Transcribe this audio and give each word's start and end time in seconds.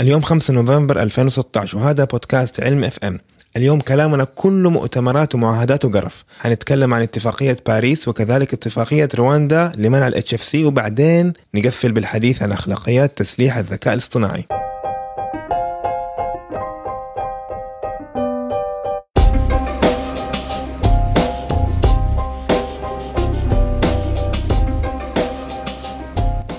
اليوم 0.00 0.22
5 0.22 0.54
نوفمبر 0.54 1.02
2016 1.02 1.78
وهذا 1.78 2.04
بودكاست 2.04 2.60
علم 2.60 2.84
FM. 2.84 3.18
اليوم 3.56 3.80
كلامنا 3.80 4.24
كله 4.24 4.70
مؤتمرات 4.70 5.34
ومعاهدات 5.34 5.84
وقرف. 5.84 6.24
حنتكلم 6.38 6.94
عن 6.94 7.02
اتفاقية 7.02 7.56
باريس 7.66 8.08
وكذلك 8.08 8.54
اتفاقية 8.54 9.08
رواندا 9.14 9.72
لمنع 9.76 10.08
ال 10.08 10.34
HFC 10.34 10.64
وبعدين 10.64 11.32
نقفل 11.54 11.92
بالحديث 11.92 12.42
عن 12.42 12.52
أخلاقيات 12.52 13.18
تسليح 13.18 13.56
الذكاء 13.56 13.94
الاصطناعي. 13.94 14.44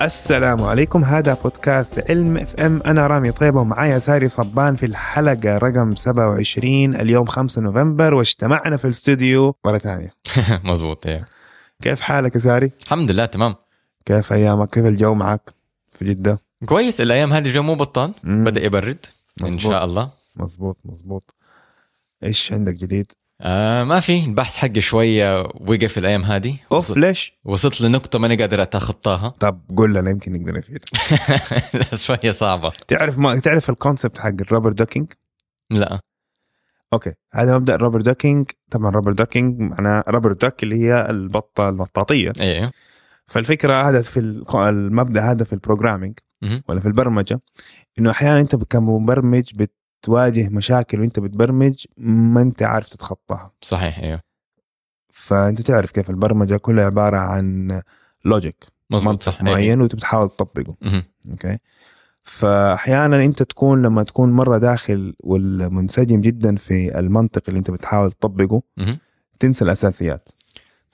السلام 0.02 0.62
عليكم 0.62 1.04
هذا 1.04 1.34
بودكاست 1.34 2.10
علم 2.10 2.36
FM 2.36 2.82
أنا 2.86 3.06
رامي 3.06 3.32
طيبه 3.32 3.60
ومعايا 3.60 3.98
ساري 3.98 4.28
صبان 4.28 4.76
في 4.76 4.86
الحلقة 4.86 5.58
رقم 5.58 5.94
27 5.94 6.94
اليوم 6.94 7.26
5 7.26 7.60
نوفمبر 7.62 8.14
واجتمعنا 8.14 8.76
في 8.76 8.84
الاستوديو 8.84 9.54
مرة 9.64 9.78
ثانية 9.78 10.14
مزبوط 10.70 11.06
إيه 11.06 11.26
كيف 11.82 12.00
حالك 12.00 12.34
يا 12.34 12.38
ساري؟ 12.40 12.70
الحمد 12.82 13.10
لله 13.10 13.26
تمام 13.26 13.54
كيف 14.06 14.32
أيامك؟ 14.32 14.70
كيف 14.70 14.84
الجو 14.86 15.14
معك 15.14 15.54
في 15.98 16.04
جدة؟ 16.04 16.38
كويس 16.66 17.00
الأيام 17.00 17.32
هذه 17.32 17.46
الجو 17.46 17.62
مو 17.62 17.74
بطال. 17.74 18.12
بدأ 18.24 18.64
يبرد 18.64 19.06
إن 19.42 19.46
مزبوط. 19.46 19.72
شاء 19.72 19.84
الله 19.84 20.10
مزبوط 20.36 20.76
مزبوط 20.84 21.34
إيش 22.24 22.52
عندك 22.52 22.74
جديد؟ 22.74 23.12
آه 23.40 23.84
ما 23.84 24.00
في. 24.00 24.24
البحث 24.24 24.56
حقي 24.56 24.80
شوية 24.80 25.40
وقف 25.40 25.98
الأيام 25.98 26.22
هذه. 26.22 26.56
أوف 26.72 26.96
ليش؟ 26.96 27.32
وصلت 27.44 27.80
لنقطة 27.80 28.18
ماني 28.18 28.36
قادر 28.36 28.62
أتخطاها. 28.62 29.28
طب 29.40 29.60
قول 29.76 29.94
لنا 29.94 30.10
يمكن 30.10 30.32
نقدر 30.32 30.58
نفيد. 30.58 30.84
لا، 31.74 31.96
شوية 31.96 32.30
صعبة. 32.30 32.72
تعرف 32.88 33.18
ما 33.18 33.40
تعرف 33.40 33.70
ال 33.70 33.76
concept 33.76 34.18
حق 34.18 34.28
ال 34.28 34.34
rubber 34.34 34.72
ducking؟ 34.72 35.12
لا. 35.70 36.00
أوكي 36.92 37.12
هذا 37.32 37.58
مبدأ 37.58 37.74
ال 37.74 37.78
rubber 37.78 38.00
ducking. 38.00 38.50
طبعا 38.70 38.90
rubber 38.90 39.12
ducking 39.12 39.60
معناه 39.60 40.04
rubber 40.08 40.32
duck 40.32 40.62
اللي 40.62 40.76
هي 40.76 41.10
البطة 41.10 41.68
المطاطية. 41.68 42.32
إيه. 42.40 42.70
فالفكرة 43.26 43.88
هذا 43.88 44.02
في 44.02 44.20
ال- 44.20 44.56
المبدأ 44.56 45.20
هذا 45.30 45.44
في 45.44 45.52
ال 45.52 45.57
programming. 45.57 46.18
ولا 46.68 46.80
في 46.80 46.86
البرمجة 46.86 47.40
إنه 47.98 48.10
أحيانا 48.10 48.40
أنت 48.40 48.56
كمبرمج 48.56 49.52
بتواجه 50.06 50.48
مشاكل 50.48 51.00
وانت 51.00 51.18
بتبرمج 51.20 51.84
ما 51.96 52.42
انت 52.42 52.62
عارف 52.62 52.88
تتخطاها 52.88 53.50
صحيح 53.60 53.98
أيوه 53.98 54.20
فأنت 55.12 55.60
تعرف 55.60 55.90
كيف 55.90 56.10
البرمجة 56.10 56.56
كلها 56.56 56.84
عبارة 56.84 57.16
عن 57.16 57.82
logic 58.24 58.64
مزبوط 58.90 59.22
صح 59.22 59.36
إيه. 59.36 59.42
معين 59.44 59.80
وانت 59.80 59.94
بتحاول 59.94 60.30
تطبقه. 60.30 60.74
أوكي 61.30 61.58
فاحيانا 62.22 63.24
انت 63.24 63.42
تكون 63.42 63.82
لما 63.82 64.02
تكون 64.02 64.32
مرة 64.32 64.58
داخل 64.58 65.14
ومنسجم 65.20 66.20
جدا 66.20 66.56
في 66.56 66.98
المنطق 66.98 67.42
اللي 67.48 67.58
انت 67.58 67.70
بتحاول 67.70 68.12
تطبقه. 68.12 68.62
تنسى 69.40 69.64
الأساسيات 69.64 70.28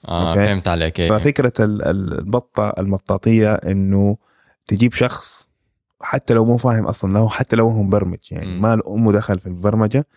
آه. 0.07 0.35
فهمت 0.35 0.67
عليك 0.67 0.99
إيه 0.99 1.09
ففكرة 1.09 1.53
ال- 1.59 1.81
ال- 1.85 2.19
البطة 2.19 2.69
المطاطية 2.77 3.53
إنه 3.53 4.17
تجيب 4.67 4.93
شخص 4.93 5.48
حتى 6.01 6.33
لو 6.33 6.45
مو 6.45 6.57
فاهم 6.57 6.85
أصلا 6.85 7.13
لو 7.13 7.29
حتى 7.29 7.55
لو 7.55 7.69
هو 7.69 7.83
مبرمج 7.83 8.17
يعني. 8.31 8.59
ما 8.59 8.75
له 8.75 8.83
امه 8.87 9.11
دخل 9.11 9.39
في 9.39 9.47
البرمجة 9.47 10.07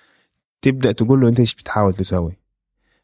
تبدأ 0.62 0.92
تقول 0.92 1.20
له 1.20 1.28
أنت 1.28 1.40
إيش 1.40 1.54
بتحاول 1.54 1.94
تسوي 1.94 2.36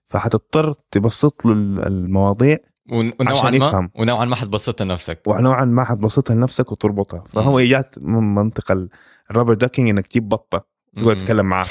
فحتضطر 0.09 0.73
تبسط 0.91 1.47
له 1.47 1.53
ال- 1.53 1.87
المواضيع 1.87 2.57
ون- 2.93 3.13
ونوعا 3.21 3.37
عشان 3.39 3.59
ما 3.59 3.69
يفهم. 3.69 3.91
ونوعا 3.95 4.25
ما 4.25 4.37
حتبسطها 4.37 4.85
نفسك 4.85 5.23
ونوعا 5.27 5.65
ما 5.65 5.85
حتبسطها 5.85 6.35
لنفسك 6.35 6.73
وتربطها 6.73 7.25
فهو. 7.33 7.61
جات 7.61 7.95
من 8.01 8.35
منطق 8.35 8.71
ال- 8.73 8.89
ال 9.31 9.34
rubber 9.34 9.55
ducking 9.55 9.89
إنك 9.89 10.07
تجيب 10.07 10.29
بطة 10.29 10.67
تقعد. 10.97 11.17
تتكلم 11.17 11.47
معها 11.47 11.65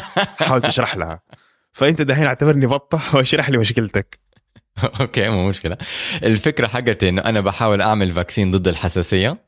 حاول 0.46 0.62
تشرح 0.62 0.96
لها 0.96 1.20
فأنت 1.72 2.02
دحين 2.02 2.26
اعتبرني 2.26 2.66
بطة 2.66 3.00
واشرح 3.16 3.50
لي 3.50 3.58
مشكلتك 3.58 4.18
أوكي 5.00 5.28
مو 5.28 5.48
مشكلة 5.48 5.76
الفكرة 6.24 6.66
حقتي 6.66 7.08
إنه 7.08 7.22
أنا 7.22 7.40
بحاول 7.40 7.80
أعمل 7.80 8.12
vaccine 8.12 8.50
ضد 8.50 8.68
الحساسية 8.68 9.38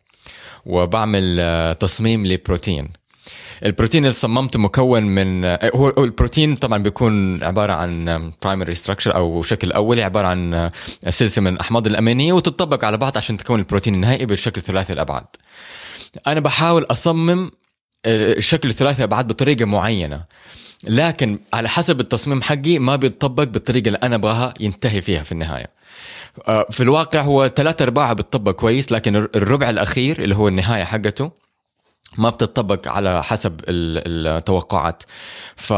وبعمل 0.66 1.36
آه، 1.40 1.72
تصميم 1.72 2.26
لبروتين. 2.26 2.88
البروتين 3.64 4.04
اللي 4.04 4.14
صممته 4.14 4.58
مكون 4.58 5.02
من 5.02 5.44
آه، 5.44 5.70
هو 5.74 6.04
البروتين 6.04 6.56
طبعا 6.56 6.78
بيكون 6.78 7.44
عبارة 7.44 7.72
عن 7.72 8.30
primary 8.42 8.74
structure 8.74 9.14
أو 9.14 9.42
شكل 9.42 9.72
أولي 9.72 10.02
عبارة 10.02 10.26
عن 10.26 10.54
آه، 10.54 10.72
سلسلة 11.08 11.44
من 11.44 11.54
الاحماض 11.54 11.86
الأمينية 11.86 12.32
وتطبق 12.32 12.84
على 12.84 12.96
بعض 12.96 13.16
عشان 13.16 13.36
تكون 13.36 13.58
البروتين 13.58 13.94
النهائي 13.94 14.26
بالشكل 14.26 14.62
ثلاثي 14.62 14.92
الأبعاد. 14.92 15.26
أنا 16.26 16.40
بحاول 16.40 16.86
أصمم 16.90 17.50
الشكل 18.06 18.68
الثلاثي 18.68 18.98
الأبعاد 18.98 19.26
بطريقة 19.26 19.64
معينة. 19.64 20.24
لكن 20.84 21.38
على 21.54 21.68
حسب 21.68 22.00
التصميم 22.00 22.42
حقي 22.42 22.78
ما 22.78 22.96
بيتطبق 22.96 23.42
بالطريقة 23.44 23.86
اللي 23.86 23.98
أنا 24.02 24.16
أبغاها 24.16 24.54
ينتهي 24.60 25.00
فيها 25.00 25.22
في 25.22 25.32
النهاية. 25.32 25.70
آه، 26.48 26.66
في 26.70 26.82
الواقع 26.82 27.20
هو 27.20 27.48
ثلاثة 27.48 27.82
أرباعة 27.82 28.12
بتطبق 28.12 28.50
كويس 28.52 28.92
لكن 28.92 29.16
الربع 29.16 29.70
الأخير 29.70 30.22
اللي 30.24 30.36
هو 30.36 30.48
النهاية 30.48 30.84
حقته 30.84 31.30
ما 32.18 32.30
بتطبق 32.30 32.88
على 32.88 33.22
حسب 33.22 33.60
ال- 33.60 34.28
التوقعات. 34.36 35.02
ف 35.56 35.72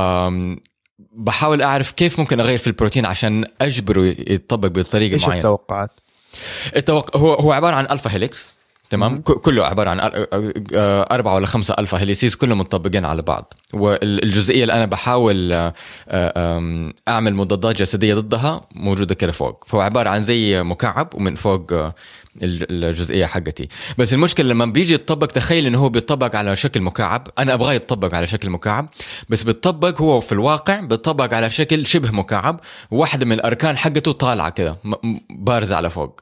بحاول 1.12 1.62
أعرف 1.62 1.92
كيف 1.92 2.18
ممكن 2.20 2.40
أغير 2.40 2.58
في 2.58 2.66
البروتين 2.66 3.06
عشان 3.06 3.44
أجبره 3.60 4.04
يتطبق 4.04 4.68
بطريقة 4.68 5.14
إيش 5.14 5.22
معينة. 5.22 5.36
التوقعات؟ 5.38 5.90
التوق... 6.76 7.16
هو 7.16 7.34
هو 7.34 7.52
عبارة 7.52 7.74
عن 7.76 7.86
alpha 7.90 8.12
helix. 8.12 8.56
تمام؟ 8.96 9.20
كله 9.22 9.64
عبارة 9.66 9.90
عن 9.90 10.00
أر- 10.00 10.12
أربعة 11.12 11.34
ولا 11.34 11.46
خمسة 11.46 11.74
alpha 11.78 11.98
helices 12.00 12.36
كلهم 12.36 12.58
مطبقين 12.58 13.04
على 13.04 13.22
بعض. 13.22 13.54
والجزئية 13.72 14.62
اللي 14.62 14.72
أنا 14.72 14.86
بحاول 14.86 15.52
آه، 16.08 16.92
أعمل 17.08 17.34
مضادات 17.34 17.76
جسدية 17.76 18.14
ضدها 18.14 18.66
موجودة 18.74 19.14
كده 19.14 19.32
فوق. 19.32 19.64
فهو 19.66 19.80
عبارة 19.80 20.08
عن 20.10 20.22
زي 20.24 20.62
مكعب 20.62 21.08
ومن 21.14 21.34
فوق 21.34 21.72
آه، 21.72 21.94
ال- 22.42 22.84
الجزئية 22.84 23.26
حقتي. 23.26 23.68
بس 23.98 24.14
المشكلة 24.14 24.48
لما 24.48 24.66
بيجي 24.66 24.94
يتطبق 24.94 25.26
تخيل 25.26 25.66
إنه 25.66 25.78
هو 25.78 25.88
بيتطبق 25.88 26.36
على 26.36 26.56
شكل 26.56 26.80
مكعب. 26.80 27.28
أنا 27.38 27.54
أبغاه 27.54 27.72
يتطبق 27.72 28.14
على 28.14 28.26
شكل 28.26 28.50
مكعب 28.50 28.88
بس 29.28 29.42
بيتطبق 29.42 30.00
هو 30.02 30.20
في 30.20 30.32
الواقع 30.32 30.80
بيتطبق 30.80 31.34
على 31.34 31.50
شكل 31.50 31.86
شبه 31.86 32.10
مكعب. 32.10 32.60
وواحدة 32.90 33.26
من 33.26 33.32
الأركان 33.32 33.76
حقته 33.76 34.12
طالعة 34.12 34.50
كده 34.50 34.76
بارزة 35.30 35.76
على 35.76 35.90
فوق. 35.90 36.20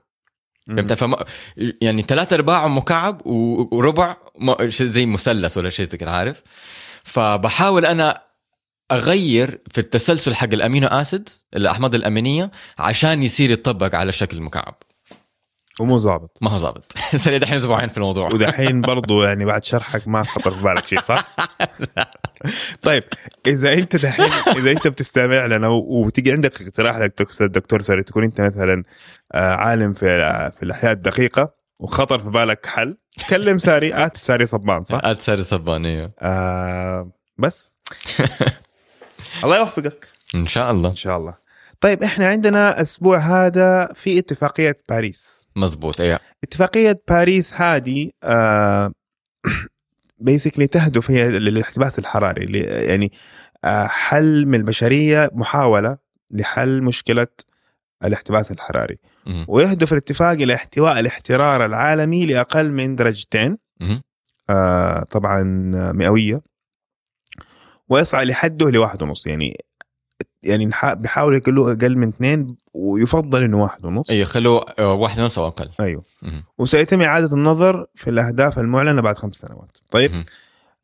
فهمت؟ 0.67 0.93
فما 0.93 1.25
يعني 1.57 2.03
ثلاثة 2.03 2.37
ارباع 2.37 2.69
مكعب 2.69 3.27
وربع 3.27 4.17
زي 4.71 5.07
مثلث 5.07 5.59
ولا 5.59 5.71
شيء 5.71 5.87
كده 5.87 6.11
عارف؟ 6.11 6.43
فبحاول 7.05 7.87
أنا 7.87 8.23
أغير 8.93 9.61
في 9.73 9.79
التسلسل 9.79 10.35
حق 10.35 10.53
الأمينو 10.53 10.87
آسيدز 10.87 11.47
الاحماض 11.57 11.95
الأمينية 11.95 12.51
عشان 12.79 13.23
يصير 13.23 13.51
يتطبق 13.51 13.95
على 13.95 14.13
شكل 14.13 14.41
مكعب 14.41 14.83
ومو 15.83 15.99
ظابط. 15.99 16.39
ما 16.43 16.51
هو 16.51 16.57
ظابط. 16.57 16.93
صار 17.17 17.37
دحين 17.39 17.57
أسبوعين 17.57 17.89
في 17.89 17.97
الموضوع. 17.99 18.27
ودحين 18.35 18.81
برضو 18.81 19.23
يعني 19.23 19.45
بعد 19.45 19.65
شرحك 19.65 20.09
ما 20.09 20.23
خطر 20.23 20.51
في 20.55 20.63
بالك 20.63 20.87
شيء 20.87 21.01
صح؟ 21.01 21.35
طيب 22.83 23.05
إذا 23.47 23.73
أنت 23.73 23.97
دحين 23.97 24.31
إذا 24.57 24.71
أنت 24.71 24.89
بتستمع 24.89 25.47
لنا 25.47 25.69
و- 25.69 26.05
وتجي 26.07 26.33
عندك 26.33 26.63
اقتراح 26.63 26.97
لك 26.97 27.23
دكتور 27.41 27.81
ساري 27.81 28.03
تكون 28.03 28.25
أنت 28.25 28.41
مثلا 28.41 28.85
آه، 29.35 29.53
عالم 29.55 29.93
في 29.93 30.07
في 30.57 30.63
الأحياء 30.63 30.93
الدقيقة 30.93 31.55
وخطر 31.79 32.19
في 32.19 32.31
بالك 32.31 32.67
حل 32.67 32.97
كلم 33.31 33.59
ساري 33.59 33.95
ات 34.07 34.17
ساري 34.25 34.47
صبان 34.47 34.85
صح؟ 34.85 35.01
اد 35.05 35.21
ساري 35.21 35.43
صبانيه 35.43 36.13
آه 36.21 37.11
بس. 37.39 37.75
الله 39.45 39.57
يوفقك. 39.59 40.09
إن 40.35 40.47
شاء 40.47 40.71
الله. 40.71 40.91
إن 40.91 40.97
شاء 40.97 41.17
الله. 41.19 41.35
طيب 41.83 42.03
إحنا 42.03 42.27
عندنا 42.27 42.71
الأسبوع 42.71 43.19
هذا 43.19 43.93
في 43.95 44.19
اتفاقية 44.19 44.79
باريس. 44.89 45.49
مزبوط 45.57 46.01
أيوه 46.01 46.21
اتفاقية 46.45 47.03
باريس 47.09 47.55
هذه 47.55 48.11
آه 48.23 48.93
بيسكلي 50.19 50.67
تهدف 50.67 51.11
هي 51.11 51.31
للاحتباس 51.31 51.99
الحراري 51.99 52.45
اللي 52.45 52.61
يعني 52.61 53.13
آه 53.65 53.87
حل 53.87 54.47
من 54.47 54.55
البشرية 54.55 55.31
محاولة 55.33 55.99
لحل 56.31 56.83
مشكلة 56.83 57.27
الاحتباس 58.05 58.51
الحراري. 58.53 58.99
ويهدف 59.49 59.93
الاتفاق 59.93 60.31
إلى 60.31 60.55
احتواء 60.55 61.01
الاحترار 61.01 61.65
العالمي 61.65 62.27
لأقل 62.27 62.71
من 62.71 62.97
درجتين. 62.97 63.59
آه 64.51 65.03
طبعا 65.11 65.43
مئوية. 65.93 66.43
ويسعى 67.89 68.25
لحده 68.25 68.71
لواحد 68.71 69.03
ونص 69.03 69.27
يعني 69.27 69.57
يعني 70.43 70.71
بيحاولوا 70.95 71.39
يقولوا 71.39 71.73
أقل 71.73 71.97
من 71.99 72.09
اثنين 72.09 72.57
ويفضل 72.75 73.43
إنه 73.43 73.63
واحد 73.63 73.85
ونص. 73.85 74.07
أيوه 74.11 74.25
خلوه 74.25 74.67
آه، 74.79 74.93
واحد 74.93 75.21
ونص 75.21 75.39
أو 75.39 75.47
أقل. 75.47 75.69
مهم. 76.23 76.45
وسيتم 76.59 77.03
إعادة 77.03 77.37
النظر 77.37 77.87
في 77.95 78.11
الأهداف 78.11 78.59
المعلنة 78.59 79.03
بعد 79.03 79.19
خمس 79.19 79.35
سنوات. 79.35 79.79
طيب. 79.91 80.25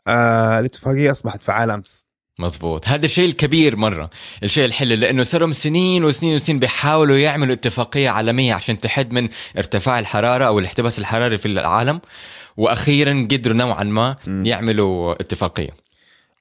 آه 0.06 0.58
الاتفاقية 0.58 1.10
أصبحت 1.10 1.42
فعالة 1.42 1.74
أمس. 1.74 2.04
مزبوط 2.40 2.88
هذا 2.88 3.04
الشيء 3.04 3.28
الكبير 3.28 3.76
مرة. 3.76 4.10
الشيء 4.42 4.64
الحلو 4.64 4.94
لأنه 4.94 5.22
صاروا 5.22 5.52
سنين 5.52 6.04
وسنين 6.04 6.34
وسنين 6.34 6.58
بيحاولوا 6.58 7.16
يعملوا 7.16 7.54
اتفاقية 7.54 8.10
عالمية 8.10 8.54
عشان 8.54 8.78
تحد 8.78 9.12
من 9.12 9.28
ارتفاع 9.58 9.98
الحرارة 9.98 10.44
أو 10.44 10.58
الاحتباس 10.58 10.98
الحراري 10.98 11.38
في 11.38 11.46
العالم. 11.46 12.00
وأخيرا 12.56 13.28
قدروا 13.30 13.56
نوعا 13.56 13.84
ما. 13.84 14.16
يعملوا 14.26 15.12
اتفاقية. 15.12 15.70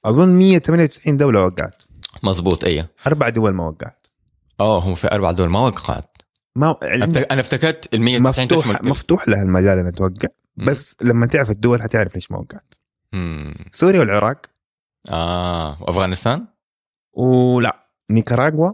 أظن 0.04 0.28
198 0.28 1.16
دولة 1.16 1.40
وقعت. 1.40 1.82
مزبوط 2.22 2.64
إيه. 2.64 2.90
أربع 3.06 3.28
دول 3.28 3.54
ما 3.54 3.66
وقعت. 3.66 4.06
آه 4.60 4.78
هم 4.78 4.94
في 4.94 5.12
أربع 5.12 5.30
دول 5.30 5.48
ما 5.48 5.60
وقعت. 5.60 6.16
ما 6.56 6.76
أنا 6.82 7.40
افتكرت 7.40 7.94
ال 7.94 8.00
190 8.00 8.48
مفتوح 8.48 8.82
مفتوح 8.82 9.28
لها 9.28 9.42
المجال 9.42 9.78
إنها 9.78 9.90
توقع. 9.90 10.28
بس 10.56 10.96
لما 11.02 11.26
تعرف 11.26 11.50
الدول 11.50 11.82
حتعرف 11.82 12.14
ليش 12.14 12.30
ما 12.30 12.38
وقعت. 12.38 12.74
سوريا 13.72 14.00
والعراق. 14.00 14.46
آه 15.10 15.82
وأفغانستان؟ 15.82 16.46
ولا. 17.12 17.86
نيكاراغوا. 18.10 18.72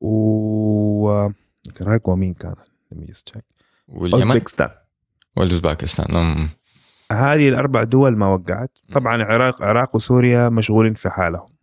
و 0.00 1.28
نيكاراغوا 1.66 2.16
مين 2.16 2.34
كان؟ 2.34 2.54
أوزبكستان. 3.88 4.70
واوزباكستان 5.36 6.06
مم. 6.10 6.48
هذه 7.12 7.48
الأربع 7.48 7.82
دول 7.82 8.16
ما 8.16 8.26
وقعت. 8.26 8.78
طبعا 8.92 9.16
العراق 9.16 9.62
العراق 9.62 9.96
وسوريا 9.96 10.48
مشغولين 10.48 10.94
في 10.94 11.10
حالهم. 11.10 11.53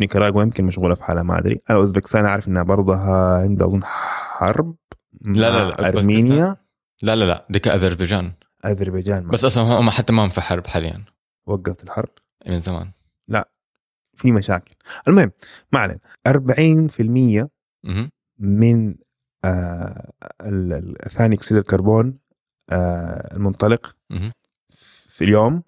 نيكاراغوا 0.00 0.42
يمكن 0.42 0.64
مشغولة 0.64 0.94
في 0.94 1.04
حالها 1.04 1.22
ما 1.22 1.38
أدري. 1.38 1.60
أنا 1.70 1.78
أوزبكستان 1.78 2.26
عارف 2.26 2.48
إنها 2.48 2.62
برضها 2.62 3.38
عندها 3.38 3.66
أظن 3.66 3.80
حرب 3.84 4.76
لا، 5.20 5.50
لا، 5.50 5.68
لا،. 5.68 5.88
أرمينيا. 5.88 6.56
لا 7.02 7.16
لا 7.16 7.24
لا 7.24 7.46
ديك 7.50 7.68
أذربيجان. 7.68 8.32
أذربيجان 8.66 9.28
بس 9.28 9.44
أصلا 9.44 9.64
هم 9.64 9.90
حتى 9.90 10.12
ما 10.12 10.24
هم 10.24 10.28
في 10.28 10.40
حرب 10.40 10.66
حاليا. 10.66 11.04
وقفت 11.46 11.84
الحرب؟ 11.84 12.08
من 12.46 12.60
زمان. 12.60 12.92
في 14.16 14.32
مشاكل. 14.32 14.74
المهم 15.08 15.32
ما 15.72 15.78
علينا. 15.78 16.00
40% 16.28 17.48
مهم. 17.84 18.10
من 18.38 18.94
آه 19.44 20.10
ثاني 21.08 21.34
أكسيد 21.34 21.58
الكربون 21.58 22.18
آه 22.70 23.36
المنطلق 23.36 23.96
مهم. 24.10 24.32
في 25.08 25.24
اليوم 25.24 25.62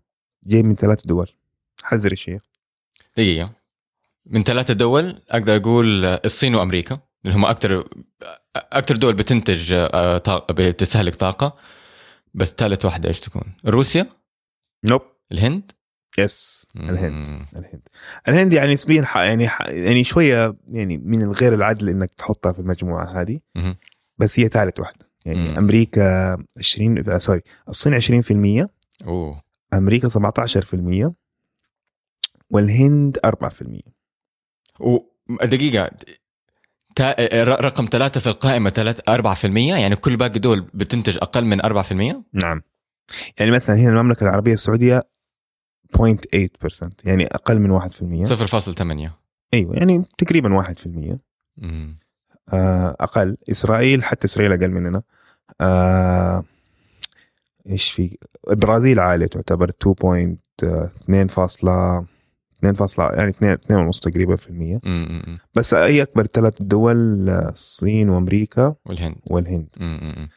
جاي 0.45 0.63
من 0.63 0.75
ثلاث 0.75 1.07
دول. 1.07 1.31
حذر 1.83 2.13
الشيء 2.13 2.41
دقيقة. 3.17 3.64
من 4.27 4.43
ثلاثة 4.43 4.75
دول 4.75 5.23
أقدر 5.31 5.57
أقول 5.57 6.05
الصين 6.05 6.55
وأمريكا 6.55 6.99
اللي 7.25 7.37
هم 7.37 7.45
أكثر 7.45 7.85
أكثر 8.57 8.97
دول 8.97 9.15
بتنتج 9.15 9.73
آه، 9.73 10.19
طاقة 10.19 10.55
بتستهلك 10.55 11.15
طاقة 11.15 11.57
بس 12.35 12.55
ثالث 12.59 12.85
واحدة 12.85 13.09
إيش 13.09 13.21
تكون؟ 13.21 13.43
روسيا؟ 13.67 14.07
nope 14.87 15.01
الهند؟ 15.33 15.73
yes 16.19 16.67
الهند. 16.77 17.29
الهند 17.57 17.83
الهند 18.29 18.53
يعني 18.53 18.73
نسبيا 18.73 19.03
ح- 19.03 19.17
يعني 19.17 19.49
ح- 19.49 19.69
يعني 19.69 20.05
شوية 20.05 20.57
يعني 20.69 20.99
من 20.99 21.23
الغير 21.23 21.55
العدل 21.55 21.89
إنك 21.89 22.11
تحطها 22.11 22.53
في 22.53 22.59
المجموعة 22.59 23.21
هذه. 23.21 23.41
بس 24.19 24.41
هي 24.41 24.49
ثالث 24.49 24.81
واحدة 24.81 25.11
يعني 25.25 25.49
مم. 25.49 25.59
أمريكا 25.59 26.37
20 26.59 27.09
آه، 27.11 27.19
sorry 27.19 27.41
الصين 27.69 28.01
20% 28.63 28.69
أوه 29.05 29.43
أمريكا 29.75 30.09
17% 30.09 31.13
والهند 32.51 33.19
4% 33.27 33.94
ر- 37.33 37.65
رقم 37.65 37.89
ثلاثة 37.93 38.21
في 38.21 38.27
القائمة 38.27 38.71
ثلاث 38.71 39.01
4% 39.11 39.45
يعني 39.79 39.97
كل 39.97 40.17
باقي 40.17 40.39
دول 40.39 40.61
بتنتج 40.75 41.17
أقل 41.17 41.45
من 41.45 41.63
4% 41.63 41.93
نعم. 42.33 42.63
يعني 43.41 43.51
مثلا 43.53 43.77
هنا 43.77 43.89
المملكة 43.91 44.25
العربية 44.25 44.53
السعودية 44.53 45.03
0.8% 45.97 46.89
يعني 47.05 47.27
أقل 47.27 47.59
من 47.59 47.81
1% 47.81 47.85
0.8 48.29 49.11
أيوه 49.55 49.77
يعني 49.77 50.05
تقريبا 50.19 50.63
1% 50.63 50.87
مم. 51.57 51.99
آه، 52.53 52.97
أقل. 53.01 53.37
إسرائيل 53.51 54.05
حتى 54.05 54.25
إسرائيل 54.27 54.53
أقل 54.53 54.69
مننا. 54.71 55.03
آه، 55.61 56.45
إيش 57.71 57.93
في؟ 57.93 58.19
البرازيل 58.51 59.01
عالية 59.01 59.27
تعتبر 59.27 59.71
2.2 59.71 61.27
فاصلة 61.29 62.05
2 62.65 62.75
فاصلة 62.75 63.07
يعني 63.07 63.31
2 63.31 63.53
2 63.53 63.81
ونص 63.81 64.01
تقريبا 64.01 64.37
في 64.37 64.49
المية. 64.49 64.79
مم. 64.85 65.39
بس 65.55 65.75
هي 65.75 66.03
أكبر 66.03 66.27
ثلاث 66.27 66.55
دول 66.61 67.31
الصين 67.31 68.09
وأمريكا 68.09 68.75
والهند. 68.87 69.17
والهند. 69.27 69.69
مم. 69.81 70.29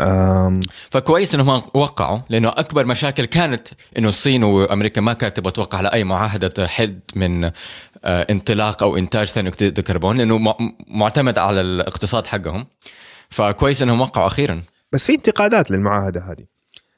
آم، 0.00 0.60
فكويس 0.90 1.34
إنهم 1.34 1.62
وقعوا 1.74 2.18
لأنه 2.28 2.48
أكبر 2.48 2.86
مشاكل 2.86 3.24
كانت 3.24 3.68
إنه 3.98 4.08
الصين 4.08 4.44
وأمريكا 4.44 5.00
ما 5.00 5.12
كانت 5.12 5.36
تبغى 5.36 5.52
توقع 5.52 5.78
على 5.78 5.88
أي 5.92 6.04
معاهدة 6.04 6.66
حد 6.66 7.00
من 7.16 7.44
آه، 7.44 7.52
انطلاق 8.04 8.82
أو 8.82 8.96
إنتاج 8.96 9.26
ثاني 9.26 9.48
أكسيد 9.48 9.78
الكربون 9.78 10.16
لأنه 10.16 10.38
مع- 10.38 10.56
معتمد 10.88 11.38
على 11.38 11.60
الاقتصاد 11.60 12.26
حقهم. 12.26 12.66
فكويس 13.30 13.82
إنهم 13.82 14.00
وقعوا 14.00 14.26
أخيرا. 14.26 14.62
بس 14.92 15.06
في 15.06 15.14
انتقادات 15.14 15.70
للمعاهدة 15.70 16.20
هذه. 16.20 16.44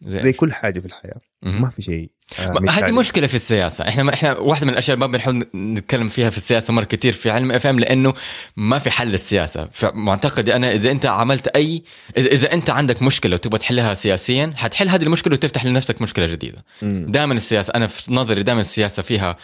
زي 0.07 0.23
زي 0.23 0.33
كل 0.33 0.53
حاجة 0.53 0.81
في 0.81 0.87
الحياة. 0.87 1.21
ما 1.43 1.71
في 1.71 1.83
شيء. 1.83 2.11
آه،. 2.39 2.55
هذه 2.71 2.91
مشكلة 2.91 3.27
في 3.27 3.35
السياسة. 3.35 3.89
إحنا 3.89 4.03
ما 4.03 4.15
إحنا 4.15 4.39
واحدة 4.39 4.67
من 4.67 4.73
الأشياء 4.73 4.97
ما 4.97 5.07
بنحاول 5.07 5.45
نتكلم 5.55 6.09
فيها 6.09 6.31
في 6.31 6.37
السياسة 6.37 6.75
مرة 6.75 6.85
كثير 6.85 7.13
في 7.13 7.31
علم 7.31 7.53
إف 7.53 7.67
إم 7.67 7.81
لأنه 7.81 8.15
ما 8.57 8.79
في 8.79 8.91
حل 8.91 9.09
للسياسة. 9.09 9.69
فمعتقدي 9.73 10.57
أنا 10.57 10.73
إذا 10.73 10.91
أنت 10.91 11.07
عملت 11.07 11.49
أي 11.49 11.83
إذا 12.17 12.27
إذا 12.27 12.53
أنت 12.53 12.71
عندك 12.71 13.03
مشكلة 13.03 13.35
وتبغى 13.35 13.59
تحلها 13.59 13.95
سياسيا 13.95 14.53
حتحل 14.57 14.89
هذه 14.89 15.03
المشكلة 15.03 15.35
وتفتح 15.35 15.65
لنفسك 15.65 16.03
مشكلة 16.03 16.27
جديدة. 16.27 16.65
دائما 16.83 17.35
السياسة 17.35 17.73
أنا 17.75 17.87
في 17.87 18.15
نظري 18.15 18.43
دائما 18.43 18.61
السياسة 18.61 19.03
فيها 19.03 19.37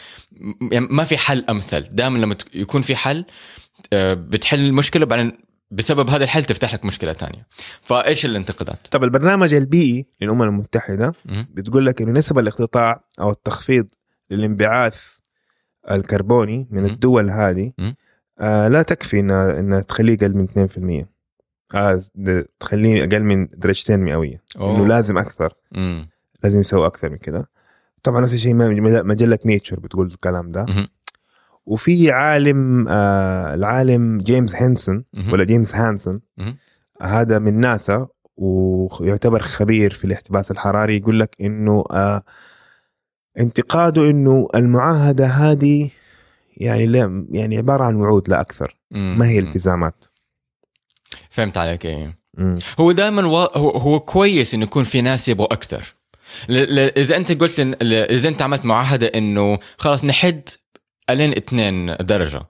يعني 0.72 0.86
ما 0.90 1.04
في 1.04 1.18
حل 1.18 1.44
أمثل. 1.50 1.80
دائما 1.92 2.18
لما 2.18 2.36
يكون 2.54 2.82
في 2.82 2.96
حل 2.96 3.24
آه، 3.92 4.14
بتحل 4.14 4.60
المشكلة 4.60 5.06
بعدين 5.06 5.47
بسبب 5.70 6.10
هذا 6.10 6.24
الحل 6.24 6.44
تفتح 6.44 6.74
لك 6.74 6.84
مشكلة 6.84 7.12
ثانية 7.12 7.46
فإيش 7.82 8.26
الانتقادات 8.26 8.86
طب 8.90 9.04
البرنامج 9.04 9.54
البيئي 9.54 10.06
للأمم 10.20 10.42
المتحدة. 10.42 11.12
بتقول 11.52 11.86
لك 11.86 12.02
إنه 12.02 12.12
نسب 12.12 12.38
الاقتطاع 12.38 13.04
أو 13.20 13.30
التخفيض 13.30 13.86
للانبعاث 14.30 15.02
الكربوني 15.90 16.68
من 16.70 16.80
مم. 16.80 16.86
الدول 16.86 17.30
هذه. 17.30 17.72
آه 18.40 18.68
لا 18.68 18.82
تكفي 18.82 19.20
انها 19.20 19.60
إنها 19.60 19.80
تخليه 19.80 20.14
أقل 20.14 20.34
من 20.36 20.46
2% 21.04 21.06
آه 21.74 22.02
تخليه 22.60 23.04
أقل 23.04 23.22
من 23.22 23.46
درجتين 23.52 23.98
مئوية 24.00 24.42
أوه. 24.60 24.76
إنه 24.76 24.86
لازم 24.86 25.18
أكثر 25.18 25.52
مم. 25.72 26.08
لازم 26.44 26.60
يسوي 26.60 26.86
أكثر 26.86 27.10
من 27.10 27.16
كذا 27.16 27.46
طبعا 28.02 28.20
نفس 28.20 28.34
الشيء 28.34 28.54
ما- 28.54 29.02
مجله 29.02 29.38
Nature 29.46 29.80
بتقول 29.80 30.06
الكلام 30.06 30.52
ده. 30.52 30.66
وفي 31.68 32.10
عالم 32.10 32.88
آه 32.88 33.54
العالم 33.54 34.18
جيمس 34.18 34.54
هانسون. 34.54 35.04
ولا 35.32 35.44
جيمس 35.44 35.74
هانسون. 35.76 36.20
هذا 37.02 37.38
من 37.38 37.60
ناسا 37.60 38.08
ويعتبر 38.36 39.42
خبير 39.42 39.92
في 39.92 40.04
الاحتباس 40.04 40.50
الحراري 40.50 40.96
يقول 40.96 41.20
لك 41.20 41.36
إنه 41.40 41.84
آه 41.90 42.22
انتقاده 43.38 44.10
إنه 44.10 44.48
المعاهدة 44.54 45.26
هذه 45.26 45.90
يعني 46.56 46.86
لا 46.86 47.26
يعني 47.30 47.56
عبارة 47.56 47.84
عن 47.84 47.94
وعود 47.94 48.28
لا 48.28 48.40
أكثر. 48.40 48.76
ما 48.90 49.28
هي. 49.28 49.38
التزامات 49.38 50.04
فهمت 51.30 51.58
عليك 51.58 51.86
إيه. 51.86 52.18
هو 52.80 52.92
دائما 52.92 53.26
و... 53.26 53.36
هو... 53.36 53.70
هو 53.70 54.00
كويس 54.00 54.54
إنه 54.54 54.62
يكون 54.62 54.84
في 54.84 55.00
ناس 55.00 55.28
يبغوا 55.28 55.52
أكثر 55.52 55.94
ل... 56.48 56.74
ل... 56.74 56.78
إذا 56.78 57.16
أنت 57.16 57.32
قلت. 57.32 57.60
ل... 57.60 57.94
إذا 57.94 58.28
أنت 58.28 58.42
عملت 58.42 58.66
معاهدة 58.66 59.06
إنه 59.06 59.58
خلاص 59.78 60.04
نحد 60.04 60.48
ألين 61.10 61.32
2 61.32 61.96
درجة. 62.00 62.42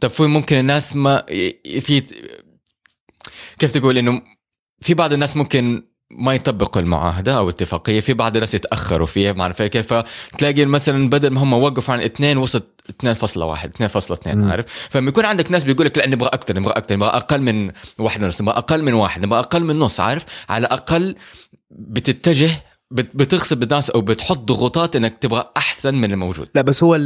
طب 0.00 0.10
في 0.10 0.22
ممكن 0.22 0.56
الناس 0.56 0.96
ما 0.96 1.22
في 1.80 2.02
كيف 3.58 3.72
تقول 3.72 3.98
إنه 3.98 4.22
في 4.80 4.94
بعض 4.94 5.12
الناس 5.12 5.36
ممكن 5.36 5.82
ما 6.10 6.34
يطبقوا 6.34 6.82
المعاهدة 6.82 7.36
أو 7.36 7.44
الاتفاقية 7.48 8.00
في 8.00 8.14
بعض 8.14 8.36
الناس 8.36 8.54
يتأخروا 8.54 9.06
فيها 9.06 9.32
ما 9.32 9.42
اعرف 9.42 9.62
كيف 9.62 9.94
فتلاقي 9.94 10.64
مثلا 10.64 11.08
بدل 11.10 11.30
ما 11.30 11.42
هم 11.42 11.52
وقفوا 11.52 11.94
عن 11.94 12.00
2 12.00 12.36
وصلت 12.36 12.64
2.1 13.02 13.08
2.2 14.26 14.34
مم. 14.34 14.50
عارف؟ 14.50 14.88
فلما 14.90 15.08
يكون 15.08 15.24
عندك 15.26 15.50
ناس 15.52 15.64
بيقول 15.64 15.86
لك 15.86 15.98
لا 15.98 16.06
نبغى 16.08 16.28
أكثر 16.28 16.56
نبغى 16.58 16.72
أكثر 16.72 16.94
نبغى 16.96 17.08
أقل 17.08 17.42
من 17.42 17.70
واحد 17.98 18.22
ونص 18.22 18.42
نبغى 18.42 18.56
أقل 18.58 18.82
من 18.82 18.92
واحد 18.94 19.24
نبغى 19.24 19.38
أقل 19.38 19.64
من 19.64 19.78
نص 19.78 20.00
عارف؟ 20.00 20.24
على 20.48 20.66
الأقل 20.66 21.16
بتتجه 21.70 22.46
بت- 22.46 22.62
بتغصب 22.90 23.62
الناس 23.62 23.90
أو 23.90 24.00
بتحط 24.00 24.38
ضغوطات 24.38 24.96
إنك 24.96 25.18
تبغى 25.18 25.44
أحسن 25.56 25.94
من 25.94 26.12
الموجود 26.12 26.48
لا 26.54 26.62
بس 26.62 26.82
هو 26.82 26.98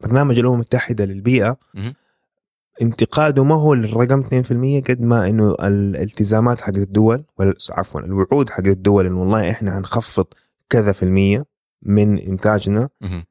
برنامج 0.00 0.38
الأمم 0.38 0.54
المتحدة 0.54 1.04
للبيئة 1.04 1.56
مهم. 1.74 1.94
انتقاده 2.82 3.44
ما 3.44 3.54
هو 3.54 3.74
للرقم 3.74 4.22
2% 4.22 4.82
قد 4.90 5.00
ما 5.00 5.28
إنه 5.28 5.50
الالتزامات 5.60 6.60
حقت 6.60 6.76
الدول 6.76 7.24
عفوا 7.70 8.00
الوعود 8.00 8.50
حقت 8.50 8.66
الدول 8.66 9.06
إنه 9.06 9.20
والله 9.20 9.50
إحنا 9.50 9.78
هنخفض 9.78 10.26
كذا 10.70 10.92
في 10.92 11.02
المية 11.02 11.44
من 11.82 12.18
إنتاجنا 12.18 12.88
مهم. 13.00 13.24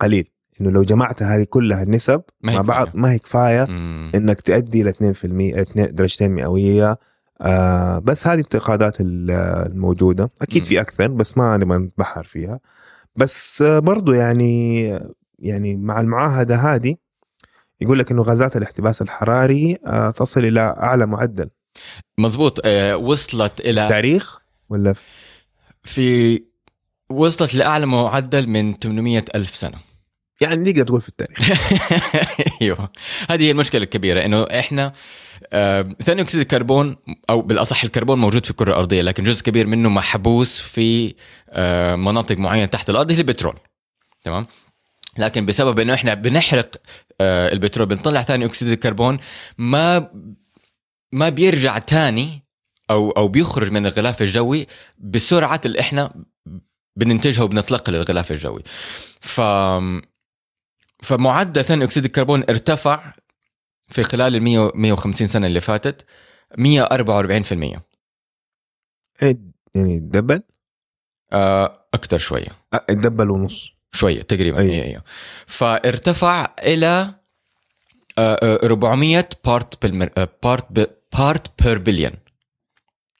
قليل 0.00 0.28
إنه 0.60 0.70
لو 0.70 0.82
جمعت 0.82 1.22
هذه 1.22 1.44
كلها 1.44 1.82
النسب 1.82 2.22
مع 2.42 2.60
بعض. 2.60 2.88
ما 2.94 3.12
هي 3.12 3.18
كفاية 3.18 3.64
مم. 3.64 4.12
إنك 4.14 4.40
تؤدي 4.40 4.82
إلى 4.82 4.90
2% 4.90 5.60
اتنين- 5.60 5.94
درجتين 5.94 6.30
مئوية 6.30 6.98
آه 7.40 7.98
بس 7.98 8.26
هذه 8.26 8.34
الانتقادات 8.34 9.00
ال- 9.00 9.30
الموجودة. 9.72 10.30
أكيد. 10.42 10.64
في 10.64 10.80
أكثر 10.80 11.08
بس 11.08 11.38
ما 11.38 11.56
نبغى 11.56 11.78
نتبحر 11.78 12.24
فيها. 12.24 12.60
بس 13.16 13.62
آه، 13.62 13.78
برضو 13.78 14.12
يعني 14.12 14.84
يعني 15.38 15.76
مع 15.76 16.00
المعاهدة 16.00 16.56
هذه 16.56 16.96
يقول 17.80 17.98
لك 17.98 18.10
إنه 18.10 18.22
غازات 18.22 18.56
الاحتباس 18.56 19.02
الحراري 19.02 19.78
آه، 19.86 20.10
تصل 20.10 20.44
إلى 20.44 20.60
أعلى 20.60 21.06
معدل. 21.06 21.50
مزبوط 22.18 22.60
آه، 22.64 22.96
وصلت 22.96 23.60
إلى 23.60 23.88
تاريخ 23.88 24.38
ولا؟ 24.68 24.94
في 25.82 26.42
وصلت 27.10 27.54
لأعلى 27.54 27.86
معدل 27.86 28.48
من 28.48 28.74
800 28.74 29.24
ألف 29.34 29.54
سنة. 29.54 29.78
يعني 30.44 30.70
نقدر 30.70 30.84
تقول 30.86 31.00
في 31.00 31.08
التاريخ. 31.08 31.38
أيوه. 32.62 32.90
هذه 33.30 33.42
هي 33.42 33.50
المشكلة 33.50 33.82
الكبيرة 33.82 34.24
إنه 34.24 34.42
إحنا 34.42 34.92
ثاني 36.02 36.22
أكسيد 36.22 36.40
الكربون 36.40 36.96
أو 37.30 37.42
بالأصح 37.42 37.84
الكربون 37.84 38.18
موجود 38.18 38.44
في 38.44 38.50
الكرة 38.50 38.70
الأرضية 38.70 39.02
لكن 39.02 39.24
جزء 39.24 39.42
كبير 39.42 39.66
منه 39.66 39.88
محبوس 39.88 40.60
في 40.60 41.14
مناطق 41.96 42.38
معينة 42.38 42.66
تحت 42.66 42.90
الأرض 42.90 43.12
هي 43.12 43.18
البترول. 43.18 43.54
تمام؟ 44.24 44.46
لكن 45.18 45.46
بسبب 45.46 45.78
إنه 45.78 45.94
إحنا 45.94 46.14
بنحرق 46.14 46.70
آه، 47.20 47.52
البترول 47.52 47.86
بنطلع 47.86 48.22
ثاني 48.22 48.44
أكسيد 48.44 48.68
الكربون 48.68 49.18
ما 49.58 50.10
ما 51.12 51.28
بيرجع 51.28 51.78
تاني 51.78 52.42
أو 52.90 53.10
أو 53.10 53.28
بيخرج 53.28 53.70
من 53.72 53.86
الغلاف 53.86 54.22
الجوي 54.22 54.66
بسرعة 54.98 55.60
اللي 55.64 55.80
إحنا 55.80 56.24
بننتجها 56.96 57.42
وبنطلقها 57.42 57.92
للغلاف 57.92 58.32
الجوي. 58.32 58.62
ف 59.20 59.40
فمعدل 61.04 61.64
ثاني 61.64 61.84
أكسيد 61.84 62.04
الكربون 62.04 62.44
ارتفع 62.48 63.12
في 63.88 64.02
خلال 64.02 64.36
ال 64.36 64.42
100 64.42 64.72
150 64.74 65.26
سنة 65.26 65.46
اللي 65.46 65.60
فاتت 65.60 66.06
144% 66.58 67.52
يعني 69.22 69.52
يعني 69.74 69.98
double؟ 69.98 70.42
آه، 71.32 71.86
أكثر 71.94 72.18
شوية. 72.18 72.48
آه، 72.74 72.84
double 72.90 73.30
ونص. 73.30 73.70
شوية 73.92 74.22
تقريبا. 74.22 74.58
أيوه. 74.58 74.84
أيوه 74.84 75.02
فارتفع 75.46 76.54
إلى 76.62 77.14
آه، 78.18 78.38
آه، 78.42 78.66
400 78.66 79.28
part 79.44 79.82
بالمر... 79.82 80.10
part 80.42 80.66
ب... 80.70 80.86
part 81.18 81.62
per 81.62 81.78
billion 81.78 82.12